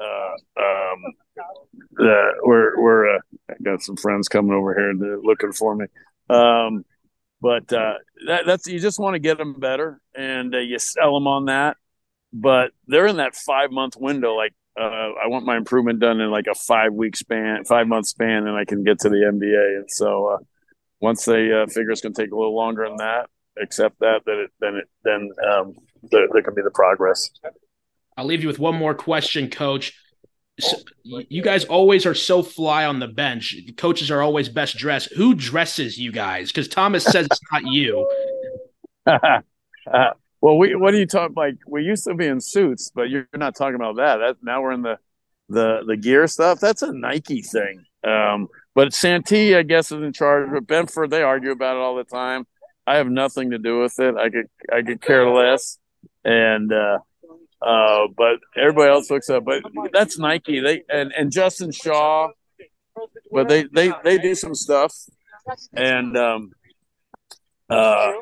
uh, 0.00 0.60
um, 0.60 1.04
uh, 2.00 2.30
we're 2.42 2.80
we're 2.80 3.16
uh, 3.16 3.20
I 3.50 3.54
got 3.62 3.82
some 3.82 3.96
friends 3.96 4.28
coming 4.28 4.52
over 4.52 4.74
here 4.74 4.90
and 4.90 5.24
looking 5.24 5.52
for 5.52 5.74
me. 5.74 5.86
Um, 6.28 6.84
but 7.40 7.72
uh, 7.72 7.94
that, 8.26 8.46
that's 8.46 8.66
you 8.66 8.80
just 8.80 8.98
want 8.98 9.14
to 9.14 9.18
get 9.18 9.38
them 9.38 9.54
better 9.54 10.00
and 10.14 10.54
uh, 10.54 10.58
you 10.58 10.78
sell 10.78 11.14
them 11.14 11.26
on 11.26 11.46
that. 11.46 11.76
But 12.32 12.72
they're 12.86 13.06
in 13.06 13.16
that 13.16 13.34
five 13.34 13.70
month 13.70 13.96
window, 13.96 14.34
like 14.34 14.54
uh, 14.78 15.12
I 15.22 15.26
want 15.28 15.46
my 15.46 15.56
improvement 15.56 16.00
done 16.00 16.20
in 16.20 16.30
like 16.30 16.46
a 16.46 16.54
five 16.54 16.92
week 16.92 17.16
span, 17.16 17.64
five 17.64 17.86
month 17.86 18.08
span, 18.08 18.46
and 18.46 18.56
I 18.56 18.64
can 18.64 18.84
get 18.84 18.98
to 19.00 19.08
the 19.08 19.16
NBA. 19.16 19.78
And 19.78 19.90
so 19.90 20.26
uh, 20.26 20.38
once 21.00 21.24
they 21.24 21.52
uh, 21.52 21.66
figure 21.66 21.90
it's 21.90 22.00
going 22.00 22.14
to 22.14 22.22
take 22.22 22.32
a 22.32 22.36
little 22.36 22.54
longer 22.54 22.86
than 22.86 22.96
that, 22.98 23.28
accept 23.60 23.98
that, 24.00 24.20
then 24.26 24.38
it, 24.38 24.50
then 24.60 24.74
it, 24.76 24.88
then 25.02 25.30
um, 25.50 25.74
there, 26.10 26.26
there 26.32 26.42
can 26.42 26.54
be 26.54 26.62
the 26.62 26.70
progress. 26.70 27.30
I'll 28.16 28.26
leave 28.26 28.42
you 28.42 28.48
with 28.48 28.58
one 28.58 28.74
more 28.74 28.94
question, 28.94 29.50
Coach. 29.50 29.94
So, 30.58 30.78
you 31.04 31.42
guys 31.42 31.66
always 31.66 32.06
are 32.06 32.14
so 32.14 32.42
fly 32.42 32.86
on 32.86 32.98
the 32.98 33.08
bench. 33.08 33.54
Coaches 33.76 34.10
are 34.10 34.22
always 34.22 34.48
best 34.48 34.78
dressed. 34.78 35.12
Who 35.12 35.34
dresses 35.34 35.98
you 35.98 36.12
guys? 36.12 36.50
Because 36.50 36.66
Thomas 36.66 37.04
says 37.04 37.26
it's 37.26 37.40
not 37.52 37.66
you. 37.66 38.10
uh, 39.06 40.10
well, 40.46 40.58
we 40.58 40.76
what 40.76 40.94
are 40.94 40.96
you 40.96 41.06
talking? 41.06 41.34
like? 41.34 41.56
We 41.66 41.82
used 41.82 42.04
to 42.04 42.14
be 42.14 42.24
in 42.28 42.40
suits, 42.40 42.92
but 42.94 43.10
you're 43.10 43.26
not 43.34 43.56
talking 43.56 43.74
about 43.74 43.96
that. 43.96 44.18
That 44.18 44.36
now 44.44 44.62
we're 44.62 44.70
in 44.70 44.82
the 44.82 44.96
the 45.48 45.80
the 45.84 45.96
gear 45.96 46.28
stuff. 46.28 46.60
That's 46.60 46.82
a 46.82 46.92
Nike 46.92 47.42
thing. 47.42 47.84
Um, 48.04 48.46
but 48.72 48.94
Santee, 48.94 49.56
I 49.56 49.64
guess, 49.64 49.90
is 49.90 50.00
in 50.00 50.12
charge. 50.12 50.48
But 50.52 50.68
Benford, 50.68 51.10
they 51.10 51.22
argue 51.22 51.50
about 51.50 51.74
it 51.74 51.80
all 51.80 51.96
the 51.96 52.04
time. 52.04 52.46
I 52.86 52.98
have 52.98 53.08
nothing 53.08 53.50
to 53.50 53.58
do 53.58 53.80
with 53.80 53.98
it. 53.98 54.14
I 54.14 54.30
could 54.30 54.46
I 54.72 54.82
could 54.82 55.02
care 55.02 55.28
less. 55.28 55.78
And 56.24 56.72
uh, 56.72 56.98
uh, 57.60 58.06
but 58.16 58.38
everybody 58.56 58.88
else 58.88 59.10
looks 59.10 59.28
up. 59.28 59.44
But 59.44 59.64
that's 59.92 60.16
Nike. 60.16 60.60
They 60.60 60.84
and 60.88 61.12
and 61.18 61.32
Justin 61.32 61.72
Shaw, 61.72 62.28
but 63.32 63.48
they 63.48 63.64
they 63.64 63.92
they 64.04 64.18
do 64.18 64.36
some 64.36 64.54
stuff. 64.54 64.94
And 65.72 66.16
um, 66.16 66.52
uh, 67.68 68.12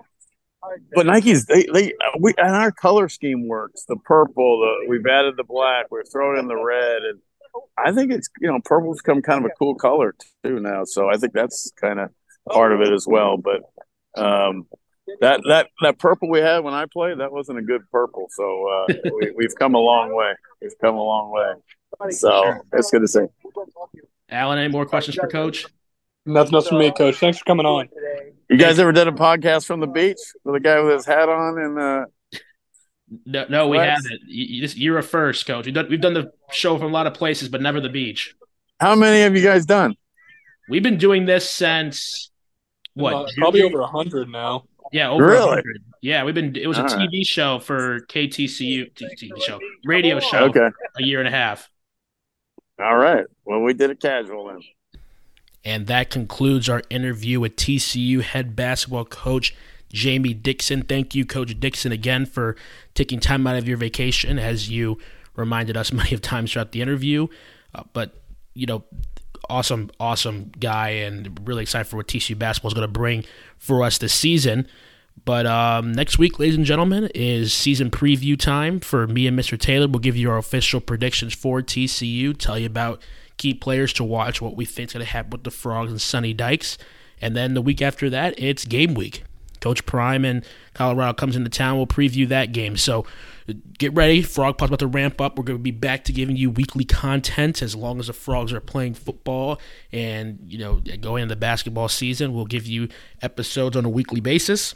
but 0.95 1.07
Nike's 1.07 1.47
they 1.47 1.67
they 1.73 1.93
we 2.19 2.35
and 2.39 2.55
our 2.55 2.73
color 2.73 3.09
scheme 3.09 3.49
works. 3.49 3.85
The 3.87 3.97
purple, 3.97 4.61
the 4.61 4.89
we've 4.89 5.07
added 5.07 5.35
the 5.37 5.45
black, 5.45 5.87
we're 5.91 6.05
throwing 6.05 6.39
in 6.39 6.49
the 6.49 6.57
red, 6.57 7.03
and 7.03 7.21
I 7.79 7.93
think 7.93 8.13
it's 8.13 8.29
you 8.41 8.49
know 8.49 8.61
purple's 8.65 8.99
become 9.03 9.23
kind 9.23 9.45
of 9.45 9.51
a 9.51 9.55
cool 9.59 9.75
color 9.75 10.15
too 10.45 10.61
now. 10.61 10.85
So 10.85 11.09
I 11.09 11.17
think 11.17 11.33
that's 11.33 11.73
kind 11.81 12.01
of 12.01 12.11
part 12.51 12.73
of 12.73 12.81
it 12.81 12.93
as 12.93 13.07
well. 13.07 13.37
But 13.37 13.63
um, 14.21 14.67
that 15.21 15.41
that 15.49 15.69
that 15.83 15.99
purple 15.99 16.29
we 16.29 16.41
had 16.41 16.61
when 16.61 16.75
I 16.75 16.87
played, 16.87 17.19
that 17.21 17.33
wasn't 17.33 17.59
a 17.59 17.63
good 17.63 17.83
purple. 17.91 18.29
So 18.31 18.69
uh, 18.69 18.95
we, 19.37 19.45
have 19.45 19.55
come 19.57 19.75
a 19.75 19.81
long 19.81 20.15
way. 20.15 20.33
We've 20.61 20.79
come 20.81 20.95
a 20.95 21.03
long 21.03 21.31
way. 21.31 22.11
So 22.11 22.55
it's 22.73 22.91
good 22.91 23.03
to 23.03 23.09
see. 23.09 23.27
Alan, 24.31 24.59
any 24.59 24.73
more 24.73 24.87
questions 24.87 25.17
for 25.17 25.29
Coach? 25.29 25.67
Nothing 26.27 26.55
else 26.55 26.69
from 26.69 26.79
me, 26.79 26.91
Coach. 26.91 27.17
Thanks 27.17 27.39
for 27.39 27.45
coming 27.45 27.67
on. 27.67 27.89
You 28.51 28.59
guys 28.59 28.79
ever 28.79 28.93
done 28.93 29.09
a 29.09 29.13
podcast 29.13 29.67
from 29.67 29.81
the 29.81 29.87
beach 29.87 30.19
with 30.45 30.57
a 30.57 30.61
guy 30.61 30.81
with 30.81 30.93
his 30.93 31.07
hat 31.07 31.29
on 31.29 31.59
and 31.59 31.79
uh 31.79 32.05
no, 33.27 33.47
no, 33.49 33.69
we 33.69 33.77
haven't. 33.77 34.21
You, 34.27 34.67
you're 34.75 34.99
a 34.99 35.03
first, 35.03 35.47
coach. 35.47 35.67
We've 35.67 35.75
done, 35.75 35.89
we've 35.89 36.01
done 36.01 36.15
the 36.15 36.33
show 36.51 36.79
from 36.79 36.89
a 36.89 36.93
lot 36.93 37.07
of 37.07 37.15
places, 37.15 37.49
but 37.49 37.61
never 37.61 37.81
the 37.81 37.89
beach. 37.89 38.35
How 38.81 38.95
many 38.95 39.21
have 39.21 39.37
you 39.37 39.43
guys 39.43 39.67
done? 39.67 39.95
We've 40.69 40.83
been 40.83 40.99
doing 40.99 41.27
this 41.27 41.49
since 41.49 42.31
what? 42.95 43.15
Uh, 43.15 43.27
probably 43.37 43.63
over 43.63 43.81
a 43.81 43.87
hundred 43.87 44.29
now. 44.29 44.65
Yeah, 44.93 45.11
over 45.11 45.27
really? 45.27 45.47
100. 45.47 45.85
Yeah, 46.01 46.25
we've 46.25 46.35
been. 46.35 46.57
It 46.57 46.67
was 46.67 46.79
a 46.79 46.85
TV 46.85 47.19
right. 47.19 47.27
show 47.27 47.59
for 47.59 48.01
KTCU 48.01 48.93
TV 48.95 49.43
show, 49.43 49.59
radio 49.85 50.21
show. 50.21 50.45
Okay, 50.47 50.69
a 50.99 51.03
year 51.03 51.19
and 51.21 51.29
a 51.29 51.31
half. 51.31 51.69
All 52.79 52.97
right. 52.97 53.25
Well, 53.45 53.61
we 53.61 53.75
did 53.75 53.91
a 53.91 53.95
casual 53.95 54.47
then. 54.49 54.61
And 55.65 55.87
that 55.87 56.11
concludes 56.11 56.69
our 56.69 56.83
interview 56.91 57.41
with 57.41 57.57
TCU 57.57 58.21
head 58.21 58.55
basketball 58.55 59.07
coach 59.07 59.55
Jamie 59.93 60.35
Dixon. 60.35 60.83
Thank 60.83 61.15
you, 61.15 61.25
Coach 61.25 61.59
Dixon, 61.59 61.93
again 61.93 62.27
for 62.27 62.57
taking 62.95 63.21
time 63.21 63.47
out 63.47 63.57
of 63.57 63.67
your 63.67 63.77
vacation, 63.77 64.39
as 64.39 64.69
you 64.69 64.99
reminded 65.37 65.77
us 65.77 65.93
many 65.93 66.13
of 66.13 66.21
times 66.21 66.53
throughout 66.53 66.73
the 66.73 66.83
interview. 66.83 67.29
Uh, 67.75 67.85
but, 67.93 68.15
you 68.55 68.67
know, 68.67 68.85
awesome, 69.49 69.91
awesome 69.99 70.53
guy, 70.59 70.91
and 70.91 71.47
really 71.47 71.63
excited 71.63 71.87
for 71.87 71.97
what 71.97 72.09
TCU 72.09 72.39
basketball 72.39 72.71
is 72.71 72.75
going 72.75 72.87
to 72.87 72.93
bring 72.93 73.25
for 73.57 73.83
us 73.83 73.99
this 73.99 74.13
season. 74.13 74.67
But 75.25 75.47
um, 75.47 75.93
next 75.93 76.19
week, 76.19 76.39
ladies 76.39 76.57
and 76.57 76.65
gentlemen, 76.65 77.09
is 77.15 77.53
season 77.53 77.91
preview 77.91 78.39
time 78.39 78.81
for 78.81 79.07
me 79.07 79.27
and 79.27 79.39
Mr. 79.39 79.59
Taylor. 79.59 79.87
We'll 79.87 80.01
give 80.01 80.17
you 80.17 80.31
our 80.31 80.39
official 80.39 80.81
predictions 80.81 81.35
for 81.35 81.63
TCU, 81.63 82.37
tell 82.37 82.59
you 82.59 82.67
about 82.67 83.01
key 83.37 83.55
players 83.55 83.93
to 83.95 84.05
watch, 84.05 84.41
what 84.41 84.57
we 84.57 84.65
think 84.65 84.91
is 84.91 84.93
going 84.95 85.05
to 85.05 85.13
happen 85.13 85.31
with 85.31 85.45
the 85.45 85.51
Frogs 85.51 85.91
and 85.91 86.01
Sonny 86.01 86.33
Dykes. 86.33 86.79
And 87.21 87.37
then 87.37 87.55
the 87.55 87.63
week 87.63 87.81
after 87.81 88.11
that, 88.11 88.35
it's 88.39 88.65
game 88.65 88.95
week. 88.95 89.25
Coach 89.61 89.87
Prime 89.87 90.27
and 90.27 90.45
Colorado 90.75 91.15
comes 91.15 91.37
into 91.37 91.49
town. 91.49 91.79
We'll 91.79 91.87
preview 91.87 92.29
that 92.29 92.53
game. 92.53 92.77
So 92.77 93.07
get 93.79 93.95
ready. 93.95 94.21
Frog 94.21 94.59
Pod's 94.59 94.69
about 94.69 94.81
to 94.81 94.87
ramp 94.87 95.23
up. 95.23 95.39
We're 95.39 95.45
going 95.45 95.59
to 95.59 95.63
be 95.63 95.71
back 95.71 96.05
to 96.05 96.13
giving 96.13 96.37
you 96.37 96.51
weekly 96.51 96.85
content 96.85 97.63
as 97.63 97.75
long 97.75 97.99
as 97.99 98.09
the 98.09 98.13
Frogs 98.13 98.53
are 98.53 98.61
playing 98.61 98.93
football 98.93 99.59
and, 99.91 100.39
you 100.47 100.59
know, 100.59 100.83
going 101.01 101.23
into 101.23 101.35
the 101.35 101.41
basketball 101.41 101.89
season. 101.89 102.35
We'll 102.35 102.45
give 102.45 102.67
you 102.67 102.89
episodes 103.23 103.75
on 103.75 103.87
a 103.87 103.89
weekly 103.89 104.21
basis. 104.21 104.75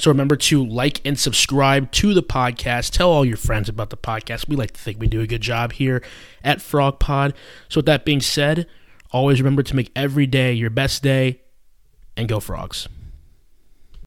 So 0.00 0.10
remember 0.10 0.36
to 0.36 0.64
like 0.64 1.02
and 1.04 1.18
subscribe 1.18 1.92
to 1.92 2.14
the 2.14 2.22
podcast. 2.22 2.92
Tell 2.92 3.10
all 3.10 3.22
your 3.22 3.36
friends 3.36 3.68
about 3.68 3.90
the 3.90 3.98
podcast. 3.98 4.48
We 4.48 4.56
like 4.56 4.70
to 4.72 4.80
think 4.80 4.98
we 4.98 5.06
do 5.06 5.20
a 5.20 5.26
good 5.26 5.42
job 5.42 5.72
here 5.72 6.02
at 6.42 6.62
Frog 6.62 6.98
Pod. 6.98 7.34
So 7.68 7.80
with 7.80 7.86
that 7.86 8.06
being 8.06 8.22
said, 8.22 8.66
always 9.10 9.42
remember 9.42 9.62
to 9.62 9.76
make 9.76 9.92
every 9.94 10.26
day 10.26 10.54
your 10.54 10.70
best 10.70 11.02
day 11.02 11.42
and 12.16 12.28
go 12.30 12.40
frogs. 12.40 12.88